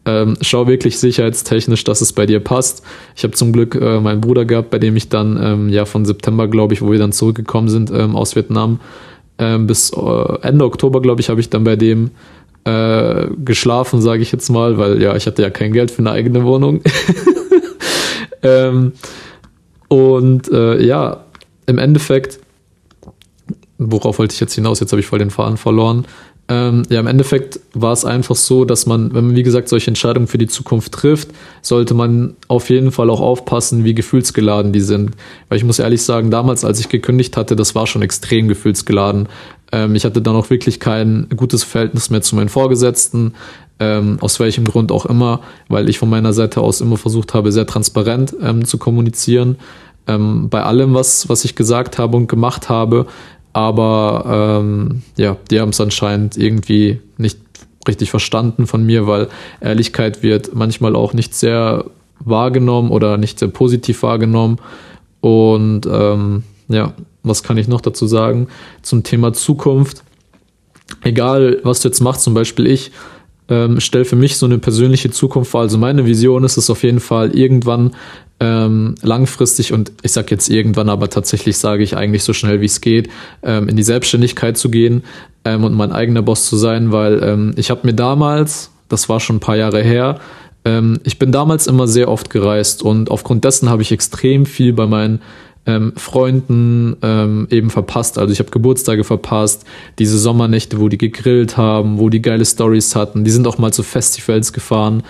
ähm, 0.06 0.36
schau 0.40 0.66
wirklich 0.66 0.98
sicherheitstechnisch, 0.98 1.84
dass 1.84 2.00
es 2.00 2.12
bei 2.12 2.26
dir 2.26 2.40
passt. 2.40 2.82
Ich 3.16 3.24
habe 3.24 3.34
zum 3.34 3.52
Glück 3.52 3.74
äh, 3.74 4.00
meinen 4.00 4.20
Bruder 4.20 4.44
gehabt, 4.44 4.70
bei 4.70 4.78
dem 4.78 4.96
ich 4.96 5.08
dann 5.08 5.38
ähm, 5.42 5.68
ja 5.68 5.84
von 5.84 6.04
September, 6.04 6.48
glaube 6.48 6.74
ich, 6.74 6.82
wo 6.82 6.90
wir 6.90 6.98
dann 6.98 7.12
zurückgekommen 7.12 7.68
sind 7.68 7.90
ähm, 7.90 8.16
aus 8.16 8.34
Vietnam, 8.34 8.80
ähm, 9.38 9.66
bis 9.66 9.90
äh, 9.90 10.38
Ende 10.42 10.64
Oktober, 10.64 11.00
glaube 11.02 11.20
ich, 11.20 11.28
habe 11.28 11.40
ich 11.40 11.50
dann 11.50 11.64
bei 11.64 11.76
dem 11.76 12.10
äh, 12.64 13.26
geschlafen, 13.44 14.00
sage 14.00 14.22
ich 14.22 14.32
jetzt 14.32 14.48
mal, 14.48 14.78
weil 14.78 15.02
ja, 15.02 15.16
ich 15.16 15.26
hatte 15.26 15.42
ja 15.42 15.50
kein 15.50 15.72
Geld 15.72 15.90
für 15.90 16.00
eine 16.00 16.12
eigene 16.12 16.44
Wohnung. 16.44 16.80
ähm, 18.42 18.92
und 19.94 20.50
äh, 20.50 20.84
ja, 20.84 21.24
im 21.66 21.78
Endeffekt, 21.78 22.40
worauf 23.78 24.18
wollte 24.18 24.34
ich 24.34 24.40
jetzt 24.40 24.54
hinaus? 24.54 24.80
Jetzt 24.80 24.90
habe 24.90 24.98
ich 24.98 25.06
voll 25.06 25.20
den 25.20 25.30
Faden 25.30 25.56
verloren. 25.56 26.04
Ähm, 26.48 26.82
ja, 26.90 26.98
im 26.98 27.06
Endeffekt 27.06 27.60
war 27.74 27.92
es 27.92 28.04
einfach 28.04 28.34
so, 28.34 28.64
dass 28.64 28.86
man, 28.86 29.14
wenn 29.14 29.28
man 29.28 29.36
wie 29.36 29.44
gesagt 29.44 29.68
solche 29.68 29.86
Entscheidungen 29.92 30.26
für 30.26 30.36
die 30.36 30.48
Zukunft 30.48 30.90
trifft, 30.92 31.28
sollte 31.62 31.94
man 31.94 32.34
auf 32.48 32.70
jeden 32.70 32.90
Fall 32.90 33.08
auch 33.08 33.20
aufpassen, 33.20 33.84
wie 33.84 33.94
gefühlsgeladen 33.94 34.72
die 34.72 34.80
sind. 34.80 35.12
Weil 35.48 35.58
ich 35.58 35.64
muss 35.64 35.78
ehrlich 35.78 36.02
sagen, 36.02 36.32
damals, 36.32 36.64
als 36.64 36.80
ich 36.80 36.88
gekündigt 36.88 37.36
hatte, 37.36 37.54
das 37.54 37.76
war 37.76 37.86
schon 37.86 38.02
extrem 38.02 38.48
gefühlsgeladen. 38.48 39.28
Ähm, 39.70 39.94
ich 39.94 40.04
hatte 40.04 40.20
dann 40.20 40.34
auch 40.34 40.50
wirklich 40.50 40.80
kein 40.80 41.28
gutes 41.36 41.62
Verhältnis 41.62 42.10
mehr 42.10 42.20
zu 42.20 42.34
meinen 42.34 42.48
Vorgesetzten, 42.48 43.34
ähm, 43.80 44.18
aus 44.20 44.38
welchem 44.40 44.64
Grund 44.64 44.92
auch 44.92 45.06
immer, 45.06 45.40
weil 45.68 45.88
ich 45.88 45.98
von 45.98 46.08
meiner 46.08 46.32
Seite 46.32 46.60
aus 46.60 46.80
immer 46.80 46.96
versucht 46.96 47.34
habe, 47.34 47.52
sehr 47.52 47.66
transparent 47.66 48.34
ähm, 48.40 48.64
zu 48.64 48.78
kommunizieren 48.78 49.56
ähm, 50.06 50.48
bei 50.48 50.62
allem, 50.62 50.94
was, 50.94 51.28
was 51.28 51.44
ich 51.44 51.54
gesagt 51.54 51.98
habe 51.98 52.16
und 52.16 52.28
gemacht 52.28 52.68
habe. 52.68 53.06
Aber 53.52 54.60
ähm, 54.60 55.02
ja, 55.16 55.36
die 55.50 55.60
haben 55.60 55.70
es 55.70 55.80
anscheinend 55.80 56.36
irgendwie 56.36 57.00
nicht 57.16 57.38
richtig 57.86 58.10
verstanden 58.10 58.66
von 58.66 58.84
mir, 58.84 59.06
weil 59.06 59.28
Ehrlichkeit 59.60 60.22
wird 60.22 60.54
manchmal 60.54 60.96
auch 60.96 61.12
nicht 61.12 61.34
sehr 61.34 61.84
wahrgenommen 62.20 62.90
oder 62.90 63.16
nicht 63.16 63.38
sehr 63.38 63.48
positiv 63.48 64.02
wahrgenommen. 64.02 64.58
Und 65.20 65.86
ähm, 65.86 66.42
ja, 66.68 66.94
was 67.22 67.42
kann 67.42 67.56
ich 67.56 67.68
noch 67.68 67.80
dazu 67.80 68.06
sagen 68.06 68.48
zum 68.82 69.02
Thema 69.02 69.32
Zukunft? 69.32 70.02
Egal, 71.02 71.60
was 71.62 71.80
du 71.80 71.88
jetzt 71.88 72.00
machst, 72.00 72.22
zum 72.22 72.34
Beispiel 72.34 72.66
ich, 72.66 72.90
ähm, 73.48 73.80
stelle 73.80 74.04
für 74.04 74.16
mich 74.16 74.36
so 74.36 74.46
eine 74.46 74.58
persönliche 74.58 75.10
Zukunft 75.10 75.50
vor. 75.50 75.60
Also 75.60 75.78
meine 75.78 76.06
Vision 76.06 76.44
ist 76.44 76.56
es 76.56 76.70
auf 76.70 76.82
jeden 76.82 77.00
Fall, 77.00 77.36
irgendwann 77.36 77.92
ähm, 78.40 78.94
langfristig 79.02 79.72
und 79.72 79.92
ich 80.02 80.12
sage 80.12 80.28
jetzt 80.30 80.48
irgendwann, 80.48 80.88
aber 80.88 81.08
tatsächlich 81.08 81.56
sage 81.58 81.82
ich 81.82 81.96
eigentlich 81.96 82.24
so 82.24 82.32
schnell 82.32 82.60
wie 82.60 82.66
es 82.66 82.80
geht, 82.80 83.08
ähm, 83.42 83.68
in 83.68 83.76
die 83.76 83.82
Selbstständigkeit 83.82 84.56
zu 84.56 84.70
gehen 84.70 85.04
ähm, 85.44 85.64
und 85.64 85.74
mein 85.74 85.92
eigener 85.92 86.22
Boss 86.22 86.48
zu 86.48 86.56
sein, 86.56 86.90
weil 86.90 87.22
ähm, 87.22 87.54
ich 87.56 87.70
habe 87.70 87.86
mir 87.86 87.94
damals, 87.94 88.70
das 88.88 89.08
war 89.08 89.20
schon 89.20 89.36
ein 89.36 89.40
paar 89.40 89.56
Jahre 89.56 89.82
her, 89.82 90.20
ähm, 90.64 90.98
ich 91.04 91.18
bin 91.18 91.30
damals 91.30 91.66
immer 91.66 91.86
sehr 91.86 92.08
oft 92.08 92.30
gereist 92.30 92.82
und 92.82 93.10
aufgrund 93.10 93.44
dessen 93.44 93.70
habe 93.70 93.82
ich 93.82 93.92
extrem 93.92 94.46
viel 94.46 94.72
bei 94.72 94.86
meinen 94.86 95.20
ähm, 95.66 95.92
Freunden 95.96 96.96
ähm, 97.02 97.46
eben 97.50 97.70
verpasst. 97.70 98.18
Also 98.18 98.32
ich 98.32 98.38
habe 98.38 98.50
Geburtstage 98.50 99.04
verpasst, 99.04 99.64
diese 99.98 100.18
Sommernächte, 100.18 100.80
wo 100.80 100.88
die 100.88 100.98
gegrillt 100.98 101.56
haben, 101.56 101.98
wo 101.98 102.10
die 102.10 102.22
geile 102.22 102.44
Stories 102.44 102.94
hatten. 102.94 103.24
Die 103.24 103.30
sind 103.30 103.46
auch 103.46 103.58
mal 103.58 103.72
zu 103.72 103.82
Festivals 103.82 104.52
gefahren. 104.52 105.02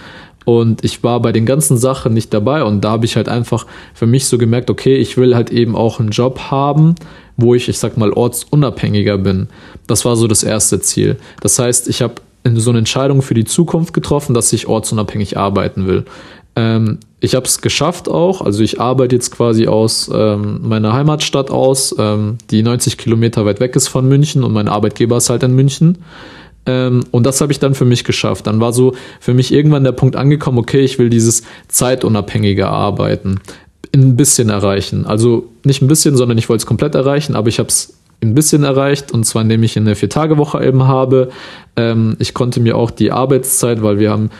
Und 0.44 0.84
ich 0.84 1.02
war 1.02 1.20
bei 1.20 1.32
den 1.32 1.46
ganzen 1.46 1.78
Sachen 1.78 2.12
nicht 2.12 2.34
dabei 2.34 2.64
und 2.64 2.82
da 2.82 2.90
habe 2.90 3.06
ich 3.06 3.16
halt 3.16 3.30
einfach 3.30 3.66
für 3.94 4.06
mich 4.06 4.26
so 4.26 4.36
gemerkt, 4.36 4.68
okay, 4.68 4.96
ich 4.96 5.16
will 5.16 5.34
halt 5.34 5.50
eben 5.50 5.74
auch 5.74 6.00
einen 6.00 6.10
Job 6.10 6.38
haben, 6.50 6.96
wo 7.38 7.54
ich, 7.54 7.68
ich 7.68 7.78
sag 7.78 7.96
mal, 7.96 8.12
ortsunabhängiger 8.12 9.16
bin. 9.16 9.48
Das 9.86 10.04
war 10.04 10.16
so 10.16 10.26
das 10.26 10.42
erste 10.42 10.80
Ziel. 10.80 11.16
Das 11.40 11.58
heißt, 11.58 11.88
ich 11.88 12.02
habe 12.02 12.16
so 12.56 12.70
eine 12.70 12.80
Entscheidung 12.80 13.22
für 13.22 13.32
die 13.32 13.46
Zukunft 13.46 13.94
getroffen, 13.94 14.34
dass 14.34 14.52
ich 14.52 14.66
ortsunabhängig 14.66 15.38
arbeiten 15.38 15.86
will. 15.86 16.04
Ähm, 16.56 16.98
ich 17.24 17.34
habe 17.34 17.46
es 17.46 17.60
geschafft 17.60 18.08
auch. 18.08 18.42
Also 18.42 18.62
ich 18.62 18.80
arbeite 18.80 19.16
jetzt 19.16 19.30
quasi 19.30 19.66
aus 19.66 20.10
ähm, 20.12 20.60
meiner 20.62 20.92
Heimatstadt 20.92 21.50
aus, 21.50 21.94
ähm, 21.98 22.38
die 22.50 22.62
90 22.62 22.98
Kilometer 22.98 23.44
weit 23.46 23.60
weg 23.60 23.74
ist 23.76 23.88
von 23.88 24.06
München 24.06 24.44
und 24.44 24.52
mein 24.52 24.68
Arbeitgeber 24.68 25.16
ist 25.16 25.30
halt 25.30 25.42
in 25.42 25.54
München. 25.54 25.98
Ähm, 26.66 27.04
und 27.10 27.24
das 27.24 27.40
habe 27.40 27.52
ich 27.52 27.58
dann 27.58 27.74
für 27.74 27.84
mich 27.84 28.04
geschafft. 28.04 28.46
Dann 28.46 28.60
war 28.60 28.72
so 28.72 28.94
für 29.20 29.34
mich 29.34 29.52
irgendwann 29.52 29.84
der 29.84 29.92
Punkt 29.92 30.16
angekommen, 30.16 30.58
okay, 30.58 30.80
ich 30.80 30.98
will 30.98 31.10
dieses 31.10 31.42
zeitunabhängige 31.68 32.68
Arbeiten 32.68 33.40
ein 33.94 34.16
bisschen 34.16 34.50
erreichen. 34.50 35.06
Also 35.06 35.48
nicht 35.64 35.82
ein 35.82 35.88
bisschen, 35.88 36.16
sondern 36.16 36.38
ich 36.38 36.48
wollte 36.48 36.62
es 36.62 36.66
komplett 36.66 36.94
erreichen, 36.94 37.36
aber 37.36 37.48
ich 37.48 37.58
habe 37.58 37.68
es 37.68 37.94
ein 38.22 38.34
bisschen 38.34 38.64
erreicht 38.64 39.12
und 39.12 39.24
zwar 39.24 39.42
indem 39.42 39.62
ich 39.62 39.76
eine 39.76 39.94
Vier-Tage-Woche 39.94 40.64
eben 40.64 40.86
habe. 40.86 41.30
Ähm, 41.76 42.16
ich 42.18 42.34
konnte 42.34 42.60
mir 42.60 42.76
auch 42.76 42.90
die 42.90 43.12
Arbeitszeit, 43.12 43.82
weil 43.82 43.98
wir 43.98 44.10
haben 44.10 44.30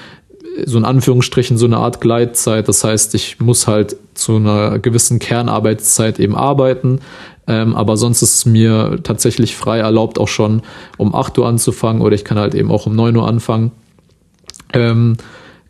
so 0.67 0.79
in 0.79 0.85
Anführungsstrichen 0.85 1.57
so 1.57 1.67
eine 1.67 1.79
Art 1.79 2.01
Gleitzeit. 2.01 2.69
Das 2.69 2.85
heißt, 2.85 3.15
ich 3.15 3.41
muss 3.41 3.67
halt 3.67 3.97
zu 4.15 4.37
einer 4.37 4.79
gewissen 4.79 5.19
Kernarbeitszeit 5.19 6.19
eben 6.21 6.37
arbeiten. 6.37 7.01
Ähm, 7.47 7.75
aber 7.75 7.97
sonst 7.97 8.23
ist 8.23 8.35
es 8.35 8.47
mir 8.47 9.01
tatsächlich 9.03 9.57
frei 9.57 9.79
erlaubt, 9.79 10.19
auch 10.19 10.29
schon 10.29 10.63
um 10.97 11.15
8 11.15 11.39
Uhr 11.39 11.47
anzufangen 11.47 12.01
oder 12.01 12.15
ich 12.15 12.25
kann 12.25 12.39
halt 12.39 12.55
eben 12.55 12.71
auch 12.71 12.87
um 12.87 12.97
9 12.97 13.17
Uhr 13.17 13.29
anfangen. 13.29 13.73
Ähm, 14.73 15.17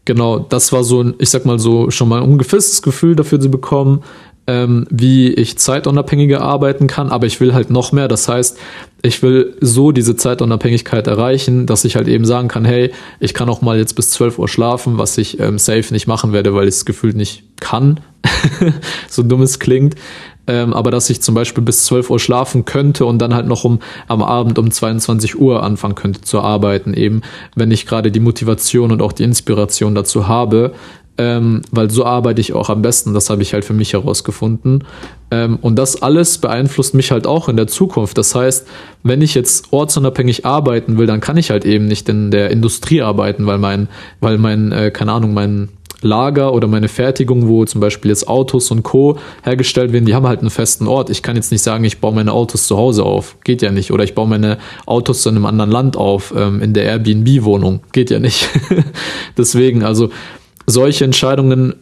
genau, 0.04 0.38
das 0.38 0.72
war 0.72 0.84
so 0.84 1.02
ein, 1.02 1.14
ich 1.18 1.30
sag 1.30 1.46
mal 1.46 1.58
so, 1.58 1.90
schon 1.90 2.08
mal 2.08 2.22
ein 2.22 2.28
ungefähres 2.28 2.80
Gefühl 2.82 3.16
dafür 3.16 3.40
zu 3.40 3.50
bekommen, 3.50 4.02
ähm, 4.46 4.86
wie 4.90 5.32
ich 5.32 5.58
zeitunabhängiger 5.58 6.40
arbeiten 6.40 6.86
kann, 6.86 7.10
aber 7.10 7.26
ich 7.26 7.40
will 7.40 7.54
halt 7.54 7.70
noch 7.70 7.92
mehr. 7.92 8.08
Das 8.08 8.28
heißt, 8.28 8.58
ich 9.02 9.22
will 9.22 9.56
so 9.60 9.92
diese 9.92 10.16
Zeitunabhängigkeit 10.16 11.06
erreichen, 11.06 11.66
dass 11.66 11.84
ich 11.84 11.96
halt 11.96 12.08
eben 12.08 12.24
sagen 12.24 12.48
kann, 12.48 12.64
hey, 12.64 12.92
ich 13.20 13.34
kann 13.34 13.48
auch 13.48 13.62
mal 13.62 13.78
jetzt 13.78 13.94
bis 13.94 14.10
12 14.10 14.38
Uhr 14.38 14.48
schlafen, 14.48 14.98
was 14.98 15.18
ich 15.18 15.40
ähm, 15.40 15.58
safe 15.58 15.92
nicht 15.92 16.06
machen 16.06 16.32
werde, 16.32 16.54
weil 16.54 16.68
ich 16.68 16.74
es 16.74 16.84
gefühlt 16.84 17.16
nicht 17.16 17.44
kann. 17.60 18.00
so 19.08 19.22
dumm 19.22 19.42
es 19.42 19.58
klingt. 19.58 19.94
Ähm, 20.46 20.74
aber 20.74 20.90
dass 20.90 21.08
ich 21.08 21.22
zum 21.22 21.34
Beispiel 21.34 21.64
bis 21.64 21.86
12 21.86 22.10
Uhr 22.10 22.18
schlafen 22.18 22.66
könnte 22.66 23.06
und 23.06 23.18
dann 23.18 23.34
halt 23.34 23.46
noch 23.46 23.64
um 23.64 23.78
am 24.08 24.22
Abend 24.22 24.58
um 24.58 24.70
22 24.70 25.38
Uhr 25.38 25.62
anfangen 25.62 25.94
könnte 25.94 26.20
zu 26.20 26.40
arbeiten, 26.40 26.92
eben 26.92 27.22
wenn 27.54 27.70
ich 27.70 27.86
gerade 27.86 28.10
die 28.10 28.20
Motivation 28.20 28.92
und 28.92 29.00
auch 29.00 29.12
die 29.12 29.22
Inspiration 29.22 29.94
dazu 29.94 30.28
habe, 30.28 30.74
ähm, 31.16 31.62
weil 31.70 31.90
so 31.90 32.04
arbeite 32.04 32.40
ich 32.40 32.52
auch 32.52 32.70
am 32.70 32.82
besten. 32.82 33.14
Das 33.14 33.30
habe 33.30 33.42
ich 33.42 33.54
halt 33.54 33.64
für 33.64 33.72
mich 33.72 33.92
herausgefunden. 33.92 34.84
Ähm, 35.30 35.58
und 35.60 35.76
das 35.76 36.02
alles 36.02 36.38
beeinflusst 36.38 36.94
mich 36.94 37.10
halt 37.12 37.26
auch 37.26 37.48
in 37.48 37.56
der 37.56 37.66
Zukunft. 37.66 38.18
Das 38.18 38.34
heißt, 38.34 38.66
wenn 39.02 39.22
ich 39.22 39.34
jetzt 39.34 39.72
ortsunabhängig 39.72 40.44
arbeiten 40.44 40.98
will, 40.98 41.06
dann 41.06 41.20
kann 41.20 41.36
ich 41.36 41.50
halt 41.50 41.64
eben 41.64 41.86
nicht 41.86 42.08
in 42.08 42.30
der 42.30 42.50
Industrie 42.50 43.02
arbeiten, 43.02 43.46
weil 43.46 43.58
mein, 43.58 43.88
weil 44.20 44.38
mein, 44.38 44.72
äh, 44.72 44.90
keine 44.90 45.12
Ahnung, 45.12 45.34
mein 45.34 45.68
Lager 46.04 46.52
oder 46.52 46.68
meine 46.68 46.88
Fertigung, 46.88 47.48
wo 47.48 47.64
zum 47.64 47.80
Beispiel 47.80 48.10
jetzt 48.10 48.28
Autos 48.28 48.70
und 48.70 48.82
Co. 48.82 49.18
hergestellt 49.42 49.92
werden, 49.92 50.04
die 50.04 50.14
haben 50.14 50.26
halt 50.26 50.40
einen 50.40 50.50
festen 50.50 50.86
Ort. 50.86 51.10
Ich 51.10 51.22
kann 51.22 51.34
jetzt 51.34 51.50
nicht 51.50 51.62
sagen, 51.62 51.82
ich 51.84 51.98
baue 51.98 52.14
meine 52.14 52.32
Autos 52.32 52.66
zu 52.66 52.76
Hause 52.76 53.04
auf. 53.04 53.36
Geht 53.42 53.62
ja 53.62 53.70
nicht. 53.70 53.90
Oder 53.90 54.04
ich 54.04 54.14
baue 54.14 54.28
meine 54.28 54.58
Autos 54.84 55.24
in 55.24 55.36
einem 55.36 55.46
anderen 55.46 55.70
Land 55.70 55.96
auf, 55.96 56.34
ähm, 56.36 56.60
in 56.60 56.74
der 56.74 56.84
Airbnb-Wohnung. 56.84 57.80
Geht 57.92 58.10
ja 58.10 58.18
nicht. 58.18 58.48
Deswegen, 59.38 59.82
also 59.82 60.10
solche 60.66 61.04
Entscheidungen, 61.04 61.74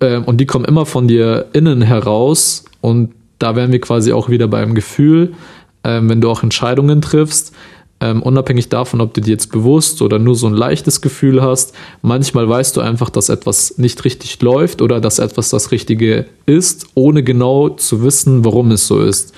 äh, 0.00 0.18
und 0.18 0.38
die 0.40 0.46
kommen 0.46 0.64
immer 0.64 0.86
von 0.86 1.08
dir 1.08 1.46
innen 1.52 1.82
heraus, 1.82 2.64
und 2.80 3.12
da 3.38 3.56
wären 3.56 3.72
wir 3.72 3.80
quasi 3.80 4.12
auch 4.12 4.28
wieder 4.28 4.48
beim 4.48 4.74
Gefühl, 4.74 5.34
äh, 5.82 6.00
wenn 6.02 6.20
du 6.20 6.30
auch 6.30 6.42
Entscheidungen 6.42 7.00
triffst, 7.00 7.52
ähm, 8.00 8.22
unabhängig 8.22 8.68
davon, 8.68 9.00
ob 9.00 9.14
du 9.14 9.20
dir 9.20 9.32
jetzt 9.32 9.50
bewusst 9.50 10.02
oder 10.02 10.18
nur 10.18 10.36
so 10.36 10.46
ein 10.46 10.54
leichtes 10.54 11.00
Gefühl 11.00 11.42
hast, 11.42 11.74
manchmal 12.00 12.48
weißt 12.48 12.76
du 12.76 12.80
einfach, 12.80 13.10
dass 13.10 13.28
etwas 13.28 13.76
nicht 13.76 14.04
richtig 14.04 14.40
läuft 14.40 14.82
oder 14.82 15.00
dass 15.00 15.18
etwas 15.18 15.50
das 15.50 15.72
Richtige 15.72 16.26
ist, 16.46 16.86
ohne 16.94 17.24
genau 17.24 17.70
zu 17.70 18.02
wissen, 18.04 18.44
warum 18.44 18.70
es 18.70 18.86
so 18.86 19.00
ist. 19.00 19.34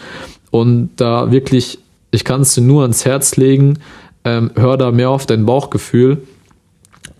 Und 0.50 0.90
da 0.96 1.32
wirklich, 1.32 1.78
ich 2.10 2.24
kann 2.24 2.42
es 2.42 2.54
dir 2.54 2.60
nur 2.60 2.82
ans 2.82 3.06
Herz 3.06 3.36
legen, 3.36 3.78
ähm, 4.24 4.50
hör 4.56 4.76
da 4.76 4.90
mehr 4.90 5.08
auf 5.08 5.24
dein 5.24 5.46
Bauchgefühl 5.46 6.18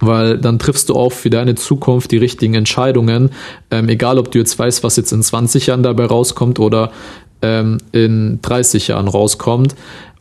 weil 0.00 0.38
dann 0.38 0.58
triffst 0.58 0.88
du 0.88 0.94
auch 0.94 1.12
für 1.12 1.30
deine 1.30 1.54
Zukunft 1.54 2.10
die 2.10 2.16
richtigen 2.16 2.54
Entscheidungen. 2.54 3.30
Ähm, 3.70 3.88
egal, 3.88 4.18
ob 4.18 4.30
du 4.30 4.38
jetzt 4.38 4.58
weißt, 4.58 4.82
was 4.82 4.96
jetzt 4.96 5.12
in 5.12 5.22
20 5.22 5.66
Jahren 5.66 5.82
dabei 5.82 6.06
rauskommt 6.06 6.58
oder 6.58 6.90
ähm, 7.42 7.78
in 7.92 8.40
30 8.42 8.88
Jahren 8.88 9.08
rauskommt, 9.08 9.74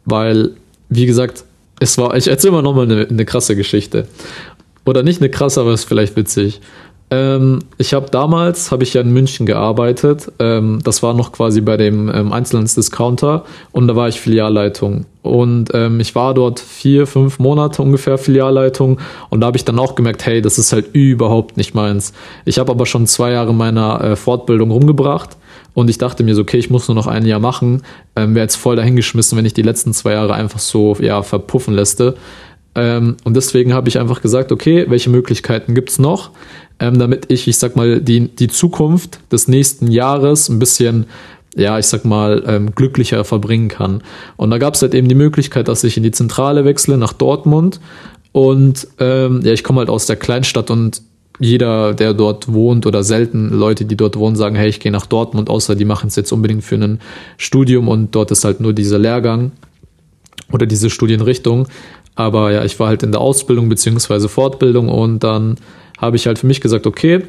weil 0.05 0.51
wie 0.89 1.05
gesagt, 1.05 1.43
es 1.79 1.97
war, 1.97 2.15
ich 2.15 2.27
erzähle 2.27 2.53
mal 2.53 2.61
nochmal 2.61 2.91
eine, 2.91 3.07
eine 3.07 3.25
krasse 3.25 3.55
Geschichte. 3.55 4.07
Oder 4.85 5.03
nicht 5.03 5.21
eine 5.21 5.29
krasse, 5.29 5.61
aber 5.61 5.71
es 5.71 5.81
ist 5.81 5.87
vielleicht 5.87 6.15
witzig. 6.15 6.61
Ähm, 7.11 7.59
ich 7.77 7.93
habe 7.93 8.07
damals, 8.11 8.71
habe 8.71 8.83
ich 8.83 8.93
ja 8.93 9.01
in 9.01 9.11
München 9.11 9.45
gearbeitet. 9.45 10.31
Ähm, 10.37 10.79
das 10.83 11.01
war 11.01 11.13
noch 11.13 11.31
quasi 11.31 11.61
bei 11.61 11.75
dem 11.75 12.09
ähm, 12.13 12.31
Einzelhandelsdiscounter 12.31 13.45
und 13.71 13.87
da 13.87 13.95
war 13.95 14.07
ich 14.07 14.19
Filialleitung. 14.19 15.05
Und 15.23 15.71
ähm, 15.73 15.99
ich 15.99 16.13
war 16.13 16.33
dort 16.33 16.59
vier, 16.59 17.07
fünf 17.07 17.39
Monate 17.39 17.81
ungefähr 17.81 18.17
Filialleitung 18.17 18.99
und 19.29 19.41
da 19.41 19.47
habe 19.47 19.57
ich 19.57 19.65
dann 19.65 19.79
auch 19.79 19.95
gemerkt, 19.95 20.25
hey, 20.25 20.41
das 20.41 20.59
ist 20.59 20.71
halt 20.71 20.93
überhaupt 20.93 21.57
nicht 21.57 21.73
meins. 21.73 22.13
Ich 22.45 22.59
habe 22.59 22.71
aber 22.71 22.85
schon 22.85 23.07
zwei 23.07 23.31
Jahre 23.31 23.53
meiner 23.53 24.01
äh, 24.01 24.15
Fortbildung 24.15 24.69
rumgebracht 24.69 25.35
und 25.73 25.89
ich 25.89 25.97
dachte 25.97 26.23
mir 26.23 26.35
so, 26.35 26.41
okay, 26.43 26.57
ich 26.57 26.69
muss 26.69 26.87
nur 26.87 26.95
noch 26.95 27.07
ein 27.07 27.25
Jahr 27.25 27.39
machen. 27.39 27.81
Ähm, 28.15 28.35
Wäre 28.35 28.45
jetzt 28.45 28.55
voll 28.55 28.75
dahingeschmissen, 28.75 29.37
wenn 29.37 29.45
ich 29.45 29.53
die 29.53 29.63
letzten 29.63 29.93
zwei 29.93 30.13
Jahre 30.13 30.35
einfach 30.35 30.59
so 30.59 30.95
ja, 30.99 31.23
verpuffen 31.23 31.73
lässte. 31.73 32.15
Ähm, 32.75 33.17
und 33.23 33.35
deswegen 33.35 33.73
habe 33.73 33.89
ich 33.89 33.99
einfach 33.99 34.21
gesagt, 34.21 34.51
okay, 34.51 34.85
welche 34.89 35.09
Möglichkeiten 35.09 35.73
gibt's 35.73 35.99
noch, 35.99 36.31
ähm, 36.79 36.99
damit 36.99 37.31
ich, 37.31 37.47
ich 37.47 37.57
sag 37.57 37.75
mal, 37.75 38.01
die, 38.01 38.27
die 38.27 38.47
Zukunft 38.47 39.19
des 39.31 39.47
nächsten 39.47 39.87
Jahres 39.87 40.49
ein 40.49 40.59
bisschen 40.59 41.05
ja, 41.55 41.79
ich 41.79 41.87
sag 41.87 42.05
mal, 42.05 42.43
ähm, 42.47 42.75
glücklicher 42.75 43.23
verbringen 43.23 43.69
kann. 43.69 44.01
Und 44.37 44.51
da 44.51 44.57
gab 44.57 44.75
es 44.75 44.81
halt 44.81 44.93
eben 44.93 45.07
die 45.07 45.15
Möglichkeit, 45.15 45.67
dass 45.67 45.83
ich 45.83 45.97
in 45.97 46.03
die 46.03 46.11
Zentrale 46.11 46.63
wechsle 46.63 46.97
nach 46.97 47.13
Dortmund. 47.13 47.79
Und 48.31 48.87
ähm, 48.99 49.41
ja, 49.43 49.51
ich 49.51 49.63
komme 49.63 49.79
halt 49.79 49.89
aus 49.89 50.05
der 50.05 50.15
Kleinstadt 50.15 50.69
und 50.69 51.01
jeder, 51.39 51.93
der 51.93 52.13
dort 52.13 52.51
wohnt 52.53 52.85
oder 52.85 53.03
selten 53.03 53.49
Leute, 53.49 53.85
die 53.85 53.95
dort 53.95 54.17
wohnen, 54.17 54.35
sagen, 54.35 54.55
hey, 54.55 54.69
ich 54.69 54.79
gehe 54.79 54.91
nach 54.91 55.05
Dortmund, 55.05 55.49
außer 55.49 55.75
die 55.75 55.85
machen 55.85 56.07
es 56.07 56.15
jetzt 56.17 56.31
unbedingt 56.31 56.63
für 56.63 56.75
ein 56.75 56.99
Studium 57.37 57.87
und 57.87 58.13
dort 58.13 58.31
ist 58.31 58.43
halt 58.43 58.59
nur 58.59 58.73
dieser 58.73 58.99
Lehrgang 58.99 59.51
oder 60.51 60.65
diese 60.65 60.89
Studienrichtung. 60.89 61.67
Aber 62.15 62.51
ja, 62.51 62.65
ich 62.65 62.77
war 62.79 62.89
halt 62.89 63.03
in 63.03 63.13
der 63.13 63.21
Ausbildung 63.21 63.69
beziehungsweise 63.69 64.27
Fortbildung 64.27 64.89
und 64.89 65.23
dann 65.23 65.55
habe 65.99 66.15
ich 66.15 66.27
halt 66.27 66.39
für 66.39 66.47
mich 66.47 66.61
gesagt, 66.61 66.87
okay, 66.87 67.23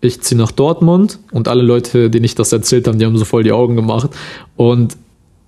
ich 0.00 0.20
ziehe 0.20 0.38
nach 0.38 0.52
Dortmund 0.52 1.18
und 1.32 1.48
alle 1.48 1.62
Leute, 1.62 2.10
denen 2.10 2.24
ich 2.24 2.34
das 2.34 2.52
erzählt 2.52 2.86
habe, 2.86 2.98
die 2.98 3.06
haben 3.06 3.16
so 3.16 3.24
voll 3.24 3.42
die 3.42 3.52
Augen 3.52 3.76
gemacht. 3.76 4.10
Und 4.56 4.96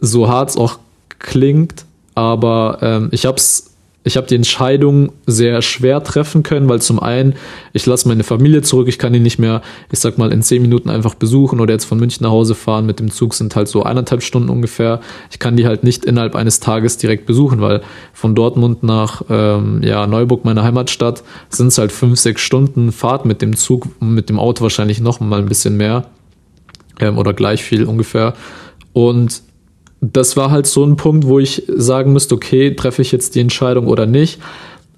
so 0.01 0.29
hart 0.29 0.51
es 0.51 0.57
auch 0.57 0.79
klingt, 1.19 1.85
aber 2.15 2.79
ähm, 2.81 3.09
ich 3.11 3.27
habe 3.27 3.37
es 3.37 3.68
ich 4.09 4.17
habe 4.17 4.27
die 4.27 4.35
Entscheidung 4.35 5.13
sehr 5.27 5.61
schwer 5.61 6.03
treffen 6.03 6.43
können, 6.43 6.67
weil 6.67 6.81
zum 6.81 6.99
einen, 6.99 7.35
ich 7.75 7.85
lasse 7.85 8.09
meine 8.09 8.25
Familie 8.25 8.63
zurück, 8.63 8.89
ich 8.89 8.99
kann 8.99 9.13
die 9.13 9.21
nicht 9.21 9.39
mehr, 9.39 9.61
ich 9.93 9.99
sag 9.99 10.17
mal, 10.17 10.33
in 10.33 10.41
zehn 10.41 10.63
Minuten 10.63 10.89
einfach 10.89 11.15
besuchen 11.15 11.61
oder 11.61 11.75
jetzt 11.75 11.85
von 11.85 11.99
München 12.01 12.25
nach 12.25 12.31
Hause 12.31 12.55
fahren. 12.55 12.87
Mit 12.87 13.01
dem 13.01 13.11
Zug 13.11 13.35
sind 13.35 13.55
halt 13.55 13.69
so 13.69 13.83
eineinhalb 13.83 14.23
Stunden 14.23 14.49
ungefähr. 14.49 15.01
Ich 15.31 15.39
kann 15.39 15.57
die 15.57 15.67
halt 15.67 15.85
nicht 15.85 16.07
innerhalb 16.07 16.37
eines 16.37 16.59
Tages 16.59 16.97
direkt 16.97 17.27
besuchen, 17.27 17.61
weil 17.61 17.83
von 18.15 18.35
Dortmund 18.35 18.83
nach 18.83 19.23
ähm, 19.29 19.83
ja, 19.83 20.07
Neuburg, 20.07 20.43
meiner 20.47 20.65
Heimatstadt, 20.65 21.23
sind 21.51 21.69
es 21.69 21.77
halt 21.77 21.93
fünf, 21.93 22.19
sechs 22.19 22.41
Stunden 22.41 22.93
Fahrt 22.93 23.27
mit 23.27 23.43
dem 23.43 23.57
Zug, 23.57 23.89
mit 24.01 24.31
dem 24.31 24.39
Auto 24.39 24.63
wahrscheinlich 24.63 25.01
noch 25.01 25.21
mal 25.21 25.39
ein 25.39 25.51
bisschen 25.51 25.77
mehr 25.77 26.07
ähm, 26.99 27.19
oder 27.19 27.35
gleich 27.35 27.63
viel 27.63 27.85
ungefähr. 27.85 28.33
Und 28.95 29.43
das 30.01 30.37
war 30.37 30.51
halt 30.51 30.67
so 30.67 30.85
ein 30.85 30.97
Punkt, 30.97 31.27
wo 31.27 31.39
ich 31.39 31.65
sagen 31.69 32.13
müsste, 32.13 32.35
okay, 32.35 32.75
treffe 32.75 33.03
ich 33.03 33.13
jetzt 33.13 33.35
die 33.35 33.41
Entscheidung 33.41 33.87
oder 33.87 34.07
nicht. 34.07 34.41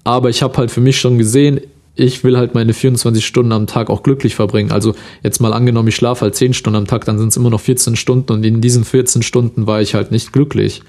Aber 0.03 0.29
ich 0.29 0.43
habe 0.43 0.57
halt 0.57 0.71
für 0.71 0.81
mich 0.81 0.99
schon 0.99 1.17
gesehen, 1.17 1.61
ich 1.95 2.23
will 2.23 2.37
halt 2.37 2.55
meine 2.55 2.73
24 2.73 3.25
Stunden 3.25 3.51
am 3.51 3.67
Tag 3.67 3.89
auch 3.89 4.03
glücklich 4.03 4.35
verbringen. 4.35 4.71
Also 4.71 4.95
jetzt 5.23 5.39
mal 5.39 5.53
angenommen, 5.53 5.89
ich 5.89 5.95
schlafe 5.95 6.21
halt 6.21 6.35
10 6.35 6.53
Stunden 6.53 6.77
am 6.77 6.87
Tag, 6.87 7.05
dann 7.05 7.19
sind 7.19 7.29
es 7.29 7.37
immer 7.37 7.49
noch 7.49 7.59
14 7.59 7.95
Stunden 7.95 8.31
und 8.31 8.45
in 8.45 8.61
diesen 8.61 8.85
14 8.85 9.21
Stunden 9.21 9.67
war 9.67 9.81
ich 9.81 9.93
halt 9.93 10.11
nicht 10.11 10.31
glücklich. 10.31 10.81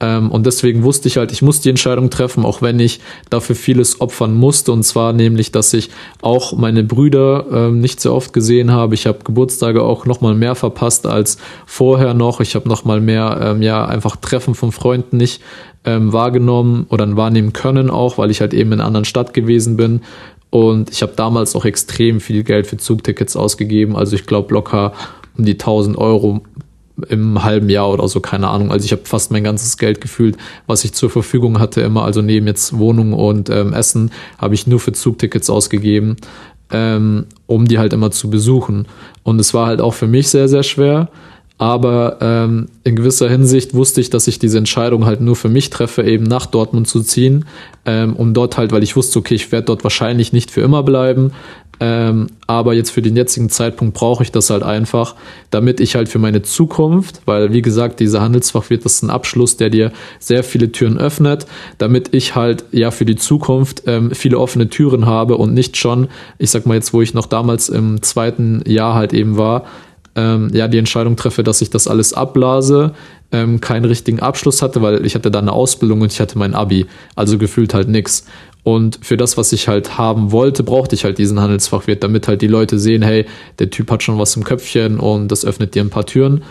Ähm, 0.00 0.30
und 0.30 0.46
deswegen 0.46 0.82
wusste 0.82 1.08
ich 1.08 1.18
halt, 1.18 1.30
ich 1.30 1.42
muss 1.42 1.60
die 1.60 1.68
Entscheidung 1.68 2.10
treffen, 2.10 2.44
auch 2.44 2.62
wenn 2.62 2.80
ich 2.80 3.00
dafür 3.28 3.54
vieles 3.54 4.00
opfern 4.00 4.34
musste. 4.34 4.72
Und 4.72 4.82
zwar 4.82 5.12
nämlich, 5.12 5.52
dass 5.52 5.72
ich 5.74 5.90
auch 6.22 6.56
meine 6.56 6.82
Brüder 6.82 7.46
ähm, 7.52 7.80
nicht 7.80 8.00
so 8.00 8.14
oft 8.14 8.32
gesehen 8.32 8.70
habe. 8.70 8.94
Ich 8.94 9.06
habe 9.06 9.18
Geburtstage 9.22 9.82
auch 9.82 10.06
nochmal 10.06 10.34
mehr 10.34 10.54
verpasst 10.54 11.06
als 11.06 11.36
vorher 11.66 12.14
noch. 12.14 12.40
Ich 12.40 12.54
habe 12.54 12.68
nochmal 12.68 13.00
mehr, 13.00 13.38
ähm, 13.42 13.62
ja, 13.62 13.84
einfach 13.84 14.16
Treffen 14.16 14.54
von 14.54 14.72
Freunden 14.72 15.18
nicht 15.18 15.42
ähm, 15.84 16.12
wahrgenommen 16.12 16.86
oder 16.88 17.16
wahrnehmen 17.16 17.52
können 17.52 17.90
auch, 17.90 18.18
weil 18.18 18.30
ich 18.30 18.40
halt 18.40 18.54
eben 18.54 18.72
in 18.72 18.80
einer 18.80 18.86
anderen 18.86 19.04
Stadt 19.04 19.34
gewesen 19.34 19.76
bin. 19.76 20.00
Und 20.50 20.90
ich 20.90 21.02
habe 21.02 21.12
damals 21.14 21.54
auch 21.54 21.64
extrem 21.64 22.20
viel 22.20 22.42
Geld 22.42 22.66
für 22.66 22.76
Zugtickets 22.76 23.36
ausgegeben. 23.36 23.96
Also 23.96 24.16
ich 24.16 24.26
glaube 24.26 24.52
locker 24.52 24.92
um 25.36 25.44
die 25.44 25.52
1000 25.52 25.96
Euro 25.96 26.42
im 27.08 27.42
halben 27.42 27.68
Jahr 27.68 27.90
oder 27.90 28.06
so, 28.08 28.20
keine 28.20 28.48
Ahnung. 28.48 28.70
Also 28.72 28.84
ich 28.84 28.92
habe 28.92 29.02
fast 29.04 29.30
mein 29.30 29.44
ganzes 29.44 29.78
Geld 29.78 30.00
gefühlt, 30.00 30.36
was 30.66 30.84
ich 30.84 30.92
zur 30.92 31.10
Verfügung 31.10 31.58
hatte, 31.58 31.80
immer, 31.80 32.04
also 32.04 32.22
neben 32.22 32.46
jetzt 32.46 32.78
Wohnung 32.78 33.12
und 33.12 33.50
ähm, 33.50 33.72
Essen, 33.72 34.10
habe 34.38 34.54
ich 34.54 34.66
nur 34.66 34.80
für 34.80 34.92
Zugtickets 34.92 35.50
ausgegeben, 35.50 36.16
ähm, 36.70 37.26
um 37.46 37.66
die 37.66 37.78
halt 37.78 37.92
immer 37.92 38.10
zu 38.10 38.30
besuchen. 38.30 38.86
Und 39.22 39.40
es 39.40 39.54
war 39.54 39.66
halt 39.66 39.80
auch 39.80 39.94
für 39.94 40.06
mich 40.06 40.28
sehr, 40.28 40.48
sehr 40.48 40.62
schwer. 40.62 41.08
Aber 41.60 42.16
ähm, 42.22 42.68
in 42.84 42.96
gewisser 42.96 43.28
Hinsicht 43.28 43.74
wusste 43.74 44.00
ich, 44.00 44.08
dass 44.08 44.26
ich 44.26 44.38
diese 44.38 44.56
Entscheidung 44.56 45.04
halt 45.04 45.20
nur 45.20 45.36
für 45.36 45.50
mich 45.50 45.68
treffe, 45.68 46.02
eben 46.02 46.24
nach 46.24 46.46
Dortmund 46.46 46.88
zu 46.88 47.02
ziehen, 47.02 47.44
ähm, 47.84 48.16
um 48.16 48.32
dort 48.32 48.56
halt, 48.56 48.72
weil 48.72 48.82
ich 48.82 48.96
wusste, 48.96 49.18
okay, 49.18 49.34
ich 49.34 49.52
werde 49.52 49.66
dort 49.66 49.84
wahrscheinlich 49.84 50.32
nicht 50.32 50.50
für 50.50 50.62
immer 50.62 50.82
bleiben, 50.82 51.32
ähm, 51.80 52.26
aber 52.46 52.74
jetzt 52.74 52.90
für 52.90 53.00
den 53.00 53.16
jetzigen 53.16 53.48
Zeitpunkt 53.48 53.94
brauche 53.94 54.22
ich 54.22 54.30
das 54.30 54.50
halt 54.50 54.62
einfach, 54.62 55.16
damit 55.50 55.80
ich 55.80 55.96
halt 55.96 56.10
für 56.10 56.18
meine 56.18 56.42
Zukunft, 56.42 57.22
weil 57.24 57.54
wie 57.54 57.62
gesagt, 57.62 58.00
dieser 58.00 58.20
Handelsfach 58.20 58.68
wird 58.68 58.84
das 58.84 59.02
ein 59.02 59.08
Abschluss, 59.08 59.56
der 59.56 59.70
dir 59.70 59.90
sehr 60.18 60.44
viele 60.44 60.70
Türen 60.70 60.98
öffnet, 60.98 61.46
damit 61.78 62.12
ich 62.12 62.34
halt 62.34 62.64
ja 62.70 62.90
für 62.90 63.06
die 63.06 63.16
Zukunft 63.16 63.84
ähm, 63.86 64.10
viele 64.12 64.38
offene 64.38 64.68
Türen 64.68 65.06
habe 65.06 65.38
und 65.38 65.54
nicht 65.54 65.78
schon, 65.78 66.08
ich 66.38 66.50
sag 66.50 66.66
mal 66.66 66.74
jetzt, 66.74 66.92
wo 66.92 67.00
ich 67.00 67.14
noch 67.14 67.26
damals 67.26 67.70
im 67.70 68.02
zweiten 68.02 68.62
Jahr 68.66 68.94
halt 68.94 69.14
eben 69.14 69.38
war, 69.38 69.64
ähm, 70.16 70.50
ja, 70.52 70.68
die 70.68 70.78
Entscheidung 70.78 71.16
treffe, 71.16 71.42
dass 71.42 71.62
ich 71.62 71.70
das 71.70 71.88
alles 71.88 72.12
abblase, 72.12 72.92
ähm, 73.32 73.60
keinen 73.60 73.84
richtigen 73.84 74.20
Abschluss 74.20 74.62
hatte, 74.62 74.82
weil 74.82 75.04
ich 75.06 75.14
hatte 75.14 75.30
da 75.30 75.38
eine 75.38 75.52
Ausbildung 75.52 76.00
und 76.00 76.12
ich 76.12 76.20
hatte 76.20 76.38
mein 76.38 76.54
Abi, 76.54 76.86
also 77.14 77.38
gefühlt 77.38 77.74
halt 77.74 77.88
nix. 77.88 78.24
Und 78.62 78.98
für 79.02 79.16
das, 79.16 79.36
was 79.36 79.52
ich 79.52 79.68
halt 79.68 79.96
haben 79.96 80.32
wollte, 80.32 80.62
brauchte 80.62 80.94
ich 80.94 81.04
halt 81.04 81.18
diesen 81.18 81.40
Handelsfachwirt, 81.40 82.02
damit 82.02 82.28
halt 82.28 82.42
die 82.42 82.46
Leute 82.46 82.78
sehen, 82.78 83.02
hey, 83.02 83.26
der 83.58 83.70
Typ 83.70 83.90
hat 83.90 84.02
schon 84.02 84.18
was 84.18 84.36
im 84.36 84.44
Köpfchen 84.44 85.00
und 85.00 85.28
das 85.28 85.44
öffnet 85.44 85.74
dir 85.74 85.82
ein 85.82 85.90
paar 85.90 86.06
Türen. 86.06 86.42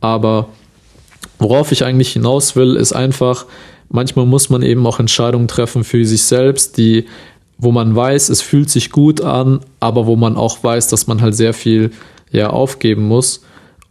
Aber 0.00 0.48
worauf 1.38 1.72
ich 1.72 1.84
eigentlich 1.84 2.12
hinaus 2.12 2.56
will, 2.56 2.76
ist 2.76 2.92
einfach, 2.92 3.46
manchmal 3.88 4.26
muss 4.26 4.50
man 4.50 4.62
eben 4.62 4.86
auch 4.86 5.00
Entscheidungen 5.00 5.48
treffen 5.48 5.82
für 5.84 6.04
sich 6.04 6.24
selbst, 6.24 6.76
die, 6.76 7.06
wo 7.56 7.72
man 7.72 7.96
weiß, 7.96 8.28
es 8.28 8.42
fühlt 8.42 8.68
sich 8.68 8.90
gut 8.90 9.22
an, 9.22 9.60
aber 9.80 10.06
wo 10.06 10.16
man 10.16 10.36
auch 10.36 10.62
weiß, 10.62 10.88
dass 10.88 11.06
man 11.06 11.22
halt 11.22 11.34
sehr 11.34 11.54
viel 11.54 11.90
ja 12.30 12.50
aufgeben 12.50 13.08
muss. 13.08 13.42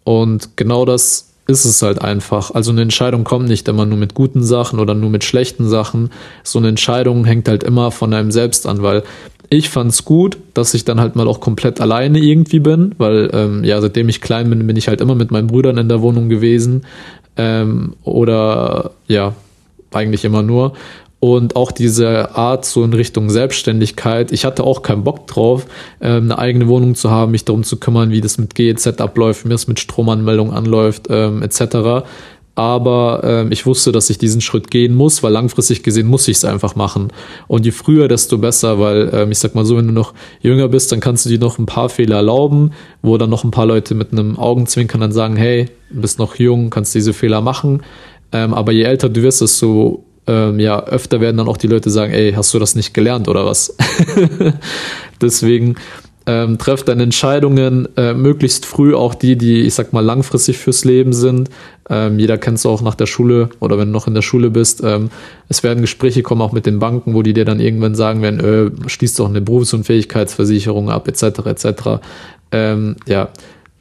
Und 0.04 0.56
genau 0.56 0.86
das 0.86 1.35
ist 1.48 1.66
es 1.66 1.82
halt 1.82 2.02
einfach. 2.02 2.52
Also 2.52 2.72
eine 2.72 2.82
Entscheidung 2.82 3.24
kommt 3.24 3.48
nicht 3.48 3.68
immer 3.68 3.86
nur 3.86 3.98
mit 3.98 4.14
guten 4.14 4.44
Sachen 4.44 4.80
oder 4.80 4.96
nur 4.96 5.10
mit 5.10 5.24
schlechten 5.24 5.68
Sachen. 5.68 6.10
So 6.44 6.60
eine 6.60 6.70
Entscheidung 6.70 7.26
hängt 7.26 7.48
halt 7.48 7.64
immer 7.64 7.92
von 7.92 8.14
einem 8.14 8.32
selbst 8.32 8.66
an, 8.66 8.82
weil 8.82 9.04
ich 9.50 9.70
fand's 9.70 10.06
gut, 10.06 10.38
dass 10.56 10.74
ich 10.74 10.86
dann 10.86 11.00
halt 11.00 11.16
mal 11.16 11.28
auch 11.28 11.40
komplett 11.40 11.80
alleine 11.80 12.20
irgendwie 12.20 12.60
bin, 12.60 12.96
weil 12.98 13.30
ähm, 13.34 13.64
ja, 13.64 13.80
seitdem 13.80 14.10
ich 14.10 14.22
klein 14.22 14.50
bin, 14.50 14.66
bin 14.66 14.76
ich 14.76 14.88
halt 14.88 15.02
immer 15.02 15.16
mit 15.16 15.30
meinen 15.30 15.48
Brüdern 15.48 15.78
in 15.78 15.88
der 15.88 16.02
Wohnung 16.02 16.30
gewesen. 16.30 16.86
Ähm, 17.38 17.94
oder 18.04 18.92
ja, 19.08 19.34
eigentlich 19.92 20.26
immer 20.26 20.42
nur 20.42 20.74
und 21.20 21.56
auch 21.56 21.72
diese 21.72 22.36
Art 22.36 22.66
so 22.66 22.84
in 22.84 22.94
Richtung 22.94 23.30
Selbstständigkeit. 23.30 24.32
Ich 24.32 24.46
hatte 24.46 24.64
auch 24.64 24.82
keinen 24.82 25.04
Bock 25.04 25.28
drauf, 25.28 25.66
ähm, 26.02 26.26
eine 26.26 26.38
eigene 26.38 26.68
Wohnung 26.68 26.96
zu 26.96 27.10
haben, 27.10 27.32
mich 27.32 27.46
darum 27.46 27.64
zu 27.64 27.78
kümmern, 27.78 28.12
wie 28.12 28.22
das 28.22 28.38
mit 28.38 28.54
GEZ 28.56 29.02
abläuft, 29.02 29.46
wie 29.46 29.50
das 29.50 29.68
mit 29.68 29.80
Stromanmeldung 29.80 30.54
anläuft, 30.54 31.08
ähm, 31.10 31.42
etc. 31.42 32.06
Aber 32.56 33.22
ähm, 33.26 33.52
ich 33.52 33.66
wusste, 33.66 33.92
dass 33.92 34.10
ich 34.10 34.18
diesen 34.18 34.40
Schritt 34.40 34.72
gehen 34.72 34.96
muss, 34.96 35.24
weil 35.24 35.34
langfristig 35.34 35.84
gesehen 35.84 36.08
muss 36.08 36.28
ich 36.30 36.38
es 36.38 36.46
einfach 36.46 36.76
machen. 36.76 37.10
Und 37.48 37.66
je 37.66 37.72
früher, 37.72 38.08
desto 38.08 38.38
besser, 38.38 38.80
weil 38.80 39.10
ähm, 39.14 39.32
ich 39.32 39.40
sag 39.40 39.56
mal 39.56 39.66
so, 39.66 39.76
wenn 39.76 39.88
du 39.88 39.94
noch 39.94 40.14
jünger 40.42 40.70
bist, 40.70 40.92
dann 40.92 41.02
kannst 41.02 41.26
du 41.26 41.30
dir 41.30 41.40
noch 41.40 41.60
ein 41.60 41.66
paar 41.66 41.90
Fehler 41.90 42.18
erlauben, 42.18 42.72
wo 43.02 43.18
dann 43.18 43.30
noch 43.30 43.44
ein 43.44 43.52
paar 43.52 43.66
Leute 43.66 43.94
mit 43.94 44.14
einem 44.14 44.38
Augenzwinkern 44.40 45.02
dann 45.02 45.12
sagen, 45.12 45.36
hey, 45.36 45.70
du 45.90 46.02
bist 46.02 46.18
noch 46.18 46.36
jung, 46.36 46.70
kannst 46.70 46.96
diese 46.96 47.12
Fehler 47.12 47.42
machen. 47.42 47.84
Ähm, 48.32 48.54
aber 48.54 48.72
je 48.72 48.84
älter 48.84 49.10
du 49.10 49.22
wirst, 49.22 49.42
desto 49.42 50.06
ähm, 50.28 50.60
ja, 50.60 50.84
öfter 50.84 51.22
werden 51.22 51.38
dann 51.38 51.48
auch 51.48 51.58
die 51.58 51.68
Leute 51.68 51.90
sagen, 51.90 52.14
ey, 52.14 52.34
hast 52.34 52.54
du 52.54 52.60
das 52.60 52.76
nicht 52.76 52.94
gelernt 52.94 53.28
oder 53.28 53.46
was? 53.46 53.76
Deswegen 55.22 55.76
ähm, 56.28 56.58
treff 56.58 56.84
deine 56.84 57.04
Entscheidungen 57.04 57.88
äh, 57.98 58.14
möglichst 58.14 58.66
früh, 58.66 58.96
auch 58.96 59.14
die, 59.14 59.38
die, 59.38 59.62
ich 59.62 59.76
sag 59.76 59.94
mal, 59.94 60.04
langfristig 60.04 60.58
fürs 60.58 60.84
Leben 60.84 61.14
sind. 61.14 61.50
Ähm, 61.88 62.18
jeder 62.18 62.40
kennt 62.40 62.58
es 62.58 62.66
auch 62.66 62.82
nach 62.82 62.96
der 62.96 63.06
Schule 63.06 63.50
oder 63.60 63.78
wenn 63.78 63.90
du 63.90 63.94
noch 63.94 64.08
in 64.08 64.16
der 64.16 64.24
Schule 64.24 64.50
bist. 64.50 64.82
Ähm, 64.84 65.12
es 65.50 65.62
werden 65.62 65.82
Gespräche 65.82 66.24
kommen, 66.24 66.42
auch 66.42 66.52
mit 66.52 66.66
den 66.66 66.80
Banken, 66.80 67.14
wo 67.14 67.22
die 67.22 67.34
dir 67.34 67.46
dann 67.46 67.60
irgendwann 67.60 67.94
sagen 67.94 68.24
werden, 68.24 68.40
äh, 68.40 68.90
schließt 68.90 69.20
doch 69.20 69.30
eine 69.30 69.42
Berufsunfähigkeitsversicherung 69.42 70.90
ab, 70.90 71.08
etc. 71.08 71.46
etc. 71.46 71.68
Ähm, 72.52 72.96
ja, 73.06 73.30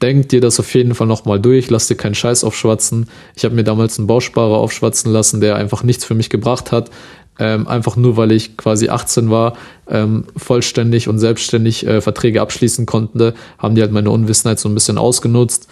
denk 0.01 0.29
dir 0.29 0.41
das 0.41 0.59
auf 0.59 0.73
jeden 0.73 0.95
Fall 0.95 1.07
nochmal 1.07 1.39
durch, 1.39 1.69
lass 1.69 1.87
dir 1.87 1.95
keinen 1.95 2.15
Scheiß 2.15 2.43
aufschwatzen. 2.43 3.09
Ich 3.35 3.45
habe 3.45 3.55
mir 3.55 3.63
damals 3.63 3.97
einen 3.97 4.07
Bausparer 4.07 4.57
aufschwatzen 4.57 5.11
lassen, 5.11 5.41
der 5.41 5.55
einfach 5.55 5.83
nichts 5.83 6.05
für 6.05 6.15
mich 6.15 6.29
gebracht 6.29 6.71
hat 6.71 6.91
ähm, 7.39 7.67
einfach 7.67 7.95
nur 7.95 8.17
weil 8.17 8.31
ich 8.31 8.57
quasi 8.57 8.89
18 8.89 9.29
war, 9.29 9.57
ähm, 9.89 10.25
vollständig 10.37 11.07
und 11.07 11.19
selbstständig 11.19 11.85
äh, 11.85 12.01
Verträge 12.01 12.41
abschließen 12.41 12.85
konnte, 12.85 13.33
haben 13.57 13.75
die 13.75 13.81
halt 13.81 13.91
meine 13.91 14.11
Unwissenheit 14.11 14.59
so 14.59 14.69
ein 14.69 14.73
bisschen 14.73 14.97
ausgenutzt. 14.97 15.67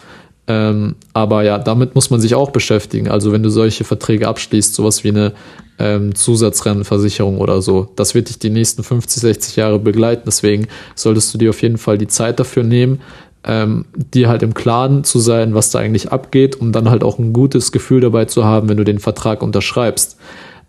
Ähm, 0.45 0.95
aber 1.13 1.43
ja, 1.43 1.57
damit 1.57 1.95
muss 1.95 2.09
man 2.09 2.19
sich 2.19 2.35
auch 2.35 2.51
beschäftigen. 2.51 3.07
Also 3.07 3.31
wenn 3.31 3.43
du 3.43 3.49
solche 3.49 3.85
Verträge 3.85 4.27
abschließt, 4.27 4.75
sowas 4.75 5.05
wie 5.05 5.09
eine 5.09 5.31
ähm, 5.79 6.15
Zusatzrentenversicherung 6.15 7.37
oder 7.37 7.61
so, 7.61 7.89
das 7.95 8.13
wird 8.13 8.27
dich 8.27 8.39
die 8.39 8.49
nächsten 8.49 8.83
50, 8.83 9.21
60 9.21 9.55
Jahre 9.55 9.79
begleiten. 9.79 10.23
Deswegen 10.25 10.67
solltest 10.95 11.33
du 11.33 11.37
dir 11.37 11.51
auf 11.51 11.61
jeden 11.61 11.77
Fall 11.77 11.97
die 11.97 12.07
Zeit 12.07 12.41
dafür 12.41 12.63
nehmen, 12.63 12.99
ähm, 13.45 13.85
dir 13.95 14.29
halt 14.29 14.43
im 14.43 14.53
Klaren 14.53 15.03
zu 15.03 15.19
sein, 15.19 15.53
was 15.53 15.69
da 15.71 15.79
eigentlich 15.79 16.11
abgeht, 16.11 16.59
um 16.59 16.71
dann 16.71 16.89
halt 16.89 17.03
auch 17.03 17.19
ein 17.19 17.33
gutes 17.33 17.71
Gefühl 17.71 18.01
dabei 18.01 18.25
zu 18.25 18.45
haben, 18.45 18.69
wenn 18.69 18.77
du 18.77 18.83
den 18.83 18.99
Vertrag 18.99 19.43
unterschreibst. 19.43 20.17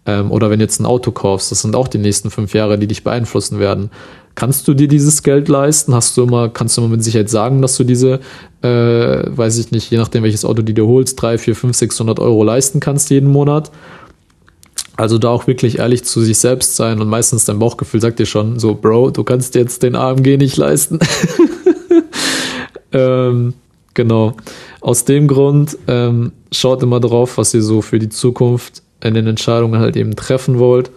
Ähm, 0.06 0.30
oder 0.30 0.50
wenn 0.50 0.60
jetzt 0.60 0.80
ein 0.80 0.86
Auto 0.86 1.12
kaufst, 1.12 1.50
das 1.50 1.62
sind 1.62 1.76
auch 1.76 1.88
die 1.88 1.98
nächsten 1.98 2.30
fünf 2.30 2.52
Jahre, 2.54 2.78
die 2.78 2.86
dich 2.86 3.04
beeinflussen 3.04 3.58
werden. 3.58 3.90
Kannst 4.34 4.66
du 4.66 4.74
dir 4.74 4.88
dieses 4.88 5.22
Geld 5.22 5.48
leisten? 5.48 5.94
Hast 5.94 6.16
du 6.16 6.24
immer, 6.24 6.48
kannst 6.48 6.76
du 6.76 6.82
immer 6.82 6.90
mit 6.90 7.04
Sicherheit 7.04 7.30
sagen, 7.30 7.62
dass 7.62 7.76
du 7.76 7.84
diese, 7.84 8.20
äh, 8.62 8.68
weiß 8.68 9.58
ich 9.58 9.70
nicht, 9.70 9.90
je 9.90 9.98
nachdem 9.98 10.24
welches 10.24 10.44
Auto 10.44 10.62
du 10.62 10.74
dir 10.74 10.86
holst, 10.86 11.20
drei, 11.22 11.38
vier, 11.38 11.54
fünf, 11.54 11.76
600 11.76 12.18
Euro 12.18 12.42
leisten 12.42 12.80
kannst 12.80 13.10
jeden 13.10 13.30
Monat? 13.30 13.70
Also 14.96 15.18
da 15.18 15.28
auch 15.28 15.46
wirklich 15.46 15.78
ehrlich 15.78 16.04
zu 16.04 16.20
sich 16.20 16.38
selbst 16.38 16.76
sein 16.76 17.00
und 17.00 17.08
meistens 17.08 17.44
dein 17.44 17.58
Bauchgefühl 17.58 18.00
sagt 18.00 18.18
dir 18.18 18.26
schon 18.26 18.58
so, 18.58 18.74
Bro, 18.74 19.10
du 19.10 19.24
kannst 19.24 19.54
jetzt 19.54 19.82
den 19.82 19.96
AMG 19.96 20.36
nicht 20.36 20.56
leisten. 20.56 20.98
ähm, 22.94 23.52
genau. 23.92 24.34
Aus 24.80 25.04
dem 25.04 25.28
Grund 25.28 25.76
ähm, 25.86 26.32
schaut 26.50 26.82
immer 26.82 27.00
drauf, 27.00 27.36
was 27.36 27.52
ihr 27.52 27.62
so 27.62 27.82
für 27.82 27.98
die 27.98 28.08
Zukunft 28.08 28.82
in 29.02 29.14
den 29.14 29.26
Entscheidungen 29.26 29.80
halt 29.80 29.96
eben 29.96 30.16
treffen 30.16 30.58
wollt. 30.58 30.90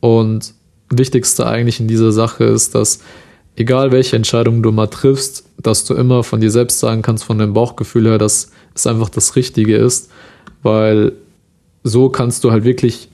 Und 0.00 0.54
wichtigste 0.90 1.46
eigentlich 1.46 1.80
in 1.80 1.88
dieser 1.88 2.12
Sache 2.12 2.44
ist, 2.44 2.74
dass 2.74 3.00
egal 3.56 3.92
welche 3.92 4.16
Entscheidung 4.16 4.62
du 4.62 4.72
mal 4.72 4.86
triffst, 4.86 5.44
dass 5.60 5.84
du 5.84 5.94
immer 5.94 6.22
von 6.22 6.40
dir 6.40 6.50
selbst 6.50 6.80
sagen 6.80 7.02
kannst, 7.02 7.24
von 7.24 7.38
deinem 7.38 7.54
Bauchgefühl 7.54 8.06
her, 8.06 8.18
dass 8.18 8.50
es 8.74 8.86
einfach 8.86 9.08
das 9.08 9.36
Richtige 9.36 9.76
ist, 9.76 10.10
weil 10.62 11.12
so 11.82 12.08
kannst 12.08 12.44
du 12.44 12.50
halt 12.50 12.64
wirklich 12.64 13.08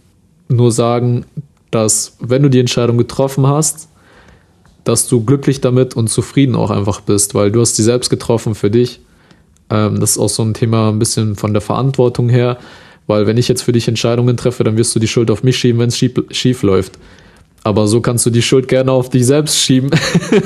nur 0.49 0.73
sagen, 0.73 1.25
dass 1.71 2.17
wenn 2.21 2.43
du 2.43 2.51
die 2.51 2.61
Entscheidung 2.61 2.99
getroffen 2.99 3.47
hast, 3.47 3.89
dass 4.85 5.09
du 5.09 5.25
glücklich 5.25 5.61
damit 5.61 5.95
und 5.95 6.09
zufrieden 6.09 6.55
auch 6.55 6.71
einfach 6.71 7.01
bist, 7.01 7.35
weil 7.35 7.51
du 7.51 7.61
hast 7.61 7.79
die 7.79 7.83
selbst 7.83 8.11
getroffen 8.11 8.55
für 8.55 8.71
dich. 8.71 9.01
Ähm, 9.71 10.01
das 10.01 10.13
ist 10.13 10.19
auch 10.19 10.29
so 10.29 10.43
ein 10.43 10.55
Thema 10.55 10.89
ein 10.89 10.99
bisschen 10.99 11.37
von 11.37 11.53
der 11.53 11.63
Verantwortung 11.63 12.29
her. 12.29 12.59
Weil 13.07 13.27
wenn 13.27 13.37
ich 13.37 13.49
jetzt 13.49 13.63
für 13.63 13.73
dich 13.73 13.89
Entscheidungen 13.89 14.37
treffe, 14.37 14.65
dann 14.65 14.77
wirst 14.77 14.95
du 14.95 15.01
die 15.01 15.09
Schuld 15.09 15.31
auf 15.31 15.43
mich 15.43 15.57
schieben, 15.57 15.81
wenn 15.81 15.89
es 15.89 15.99
schief, 15.99 16.13
schief 16.31 16.63
läuft. 16.63 16.99
Aber 17.65 17.87
so 17.87 18.01
kannst 18.01 18.27
du 18.27 18.31
die 18.31 18.43
Schuld 18.43 18.69
gerne 18.69 18.93
auf 18.93 19.11
dich 19.11 19.27
selbst 19.27 19.59
schieben, 19.59 19.91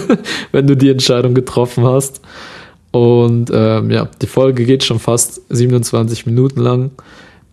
wenn 0.52 0.66
du 0.66 0.76
die 0.76 0.90
Entscheidung 0.90 1.34
getroffen 1.34 1.84
hast. 1.84 2.20
Und 2.90 3.50
ähm, 3.52 3.90
ja, 3.90 4.08
die 4.20 4.26
Folge 4.26 4.64
geht 4.64 4.84
schon 4.84 4.98
fast 4.98 5.42
27 5.50 6.26
Minuten 6.26 6.60
lang. 6.60 6.90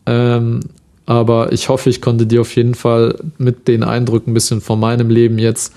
Ähm, 0.05 0.61
aber 1.05 1.51
ich 1.51 1.69
hoffe, 1.69 1.89
ich 1.89 2.01
konnte 2.01 2.25
dir 2.25 2.41
auf 2.41 2.55
jeden 2.55 2.75
Fall 2.75 3.19
mit 3.37 3.67
den 3.67 3.83
Eindrücken 3.83 4.31
ein 4.31 4.33
bisschen 4.33 4.61
von 4.61 4.79
meinem 4.79 5.09
Leben 5.09 5.37
jetzt 5.37 5.73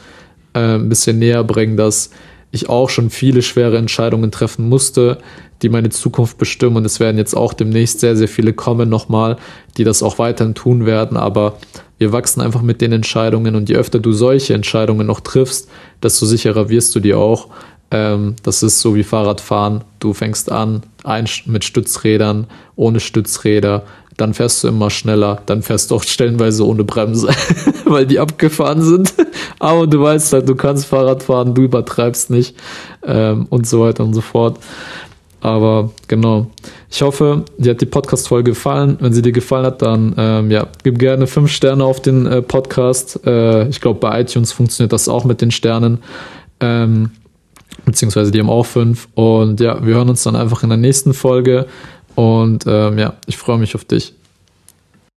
äh, 0.56 0.74
ein 0.74 0.88
bisschen 0.88 1.18
näher 1.18 1.44
bringen, 1.44 1.76
dass 1.76 2.10
ich 2.50 2.68
auch 2.68 2.88
schon 2.88 3.10
viele 3.10 3.42
schwere 3.42 3.76
Entscheidungen 3.76 4.30
treffen 4.30 4.68
musste, 4.68 5.18
die 5.62 5.68
meine 5.68 5.90
Zukunft 5.90 6.38
bestimmen. 6.38 6.76
Und 6.76 6.84
es 6.84 7.00
werden 7.00 7.18
jetzt 7.18 7.34
auch 7.34 7.52
demnächst 7.52 8.00
sehr, 8.00 8.16
sehr 8.16 8.28
viele 8.28 8.52
kommen 8.52 8.88
nochmal, 8.88 9.36
die 9.76 9.84
das 9.84 10.02
auch 10.02 10.18
weiterhin 10.18 10.54
tun 10.54 10.86
werden. 10.86 11.16
Aber 11.16 11.58
wir 11.98 12.12
wachsen 12.12 12.40
einfach 12.40 12.62
mit 12.62 12.80
den 12.80 12.92
Entscheidungen 12.92 13.54
und 13.54 13.68
je 13.68 13.76
öfter 13.76 13.98
du 13.98 14.12
solche 14.12 14.54
Entscheidungen 14.54 15.06
noch 15.06 15.20
triffst, 15.20 15.68
desto 16.02 16.26
sicherer 16.26 16.68
wirst 16.68 16.94
du 16.94 17.00
dir 17.00 17.18
auch. 17.18 17.48
Ähm, 17.90 18.36
das 18.42 18.62
ist 18.62 18.80
so 18.80 18.94
wie 18.94 19.04
Fahrradfahren. 19.04 19.84
Du 19.98 20.12
fängst 20.12 20.50
an 20.50 20.82
ein, 21.04 21.28
mit 21.46 21.64
Stützrädern, 21.64 22.46
ohne 22.74 23.00
Stützräder, 23.00 23.84
dann 24.16 24.34
fährst 24.34 24.64
du 24.64 24.68
immer 24.68 24.90
schneller, 24.90 25.42
dann 25.46 25.62
fährst 25.62 25.90
du 25.90 25.96
auch 25.96 26.02
stellenweise 26.02 26.66
ohne 26.66 26.84
Bremse, 26.84 27.28
weil 27.90 28.06
die 28.06 28.18
abgefahren 28.18 28.82
sind. 28.82 29.14
Aber 29.58 29.86
du 29.86 30.00
weißt 30.00 30.32
halt, 30.32 30.48
du 30.48 30.54
kannst 30.54 30.86
Fahrrad 30.86 31.22
fahren, 31.22 31.54
du 31.54 31.62
übertreibst 31.62 32.30
nicht 32.30 32.56
ähm, 33.04 33.46
und 33.48 33.66
so 33.66 33.80
weiter 33.80 34.04
und 34.04 34.14
so 34.14 34.20
fort. 34.20 34.58
Aber 35.40 35.90
genau. 36.08 36.50
Ich 36.90 37.02
hoffe, 37.02 37.44
dir 37.56 37.70
hat 37.70 37.80
die 37.80 37.86
Podcast-Folge 37.86 38.50
gefallen. 38.50 38.96
Wenn 39.00 39.12
sie 39.12 39.22
dir 39.22 39.32
gefallen 39.32 39.66
hat, 39.66 39.82
dann 39.82 40.14
ähm, 40.16 40.50
ja, 40.50 40.66
gib 40.82 40.98
gerne 40.98 41.26
fünf 41.26 41.52
Sterne 41.52 41.84
auf 41.84 42.00
den 42.00 42.26
äh, 42.26 42.42
Podcast. 42.42 43.20
Äh, 43.24 43.68
ich 43.68 43.80
glaube, 43.80 44.00
bei 44.00 44.20
iTunes 44.20 44.50
funktioniert 44.52 44.92
das 44.92 45.08
auch 45.08 45.24
mit 45.24 45.40
den 45.40 45.52
Sternen. 45.52 45.98
Ähm, 46.58 47.10
beziehungsweise 47.84 48.32
die 48.32 48.40
haben 48.40 48.50
auch 48.50 48.66
fünf. 48.66 49.08
Und 49.14 49.60
ja, 49.60 49.84
wir 49.86 49.94
hören 49.94 50.08
uns 50.08 50.24
dann 50.24 50.34
einfach 50.34 50.64
in 50.64 50.70
der 50.70 50.78
nächsten 50.78 51.14
Folge. 51.14 51.66
Und 52.16 52.64
ähm, 52.66 52.98
ja, 52.98 53.14
ich 53.26 53.36
freue 53.36 53.58
mich 53.58 53.74
auf 53.76 53.84
dich. 53.84 54.14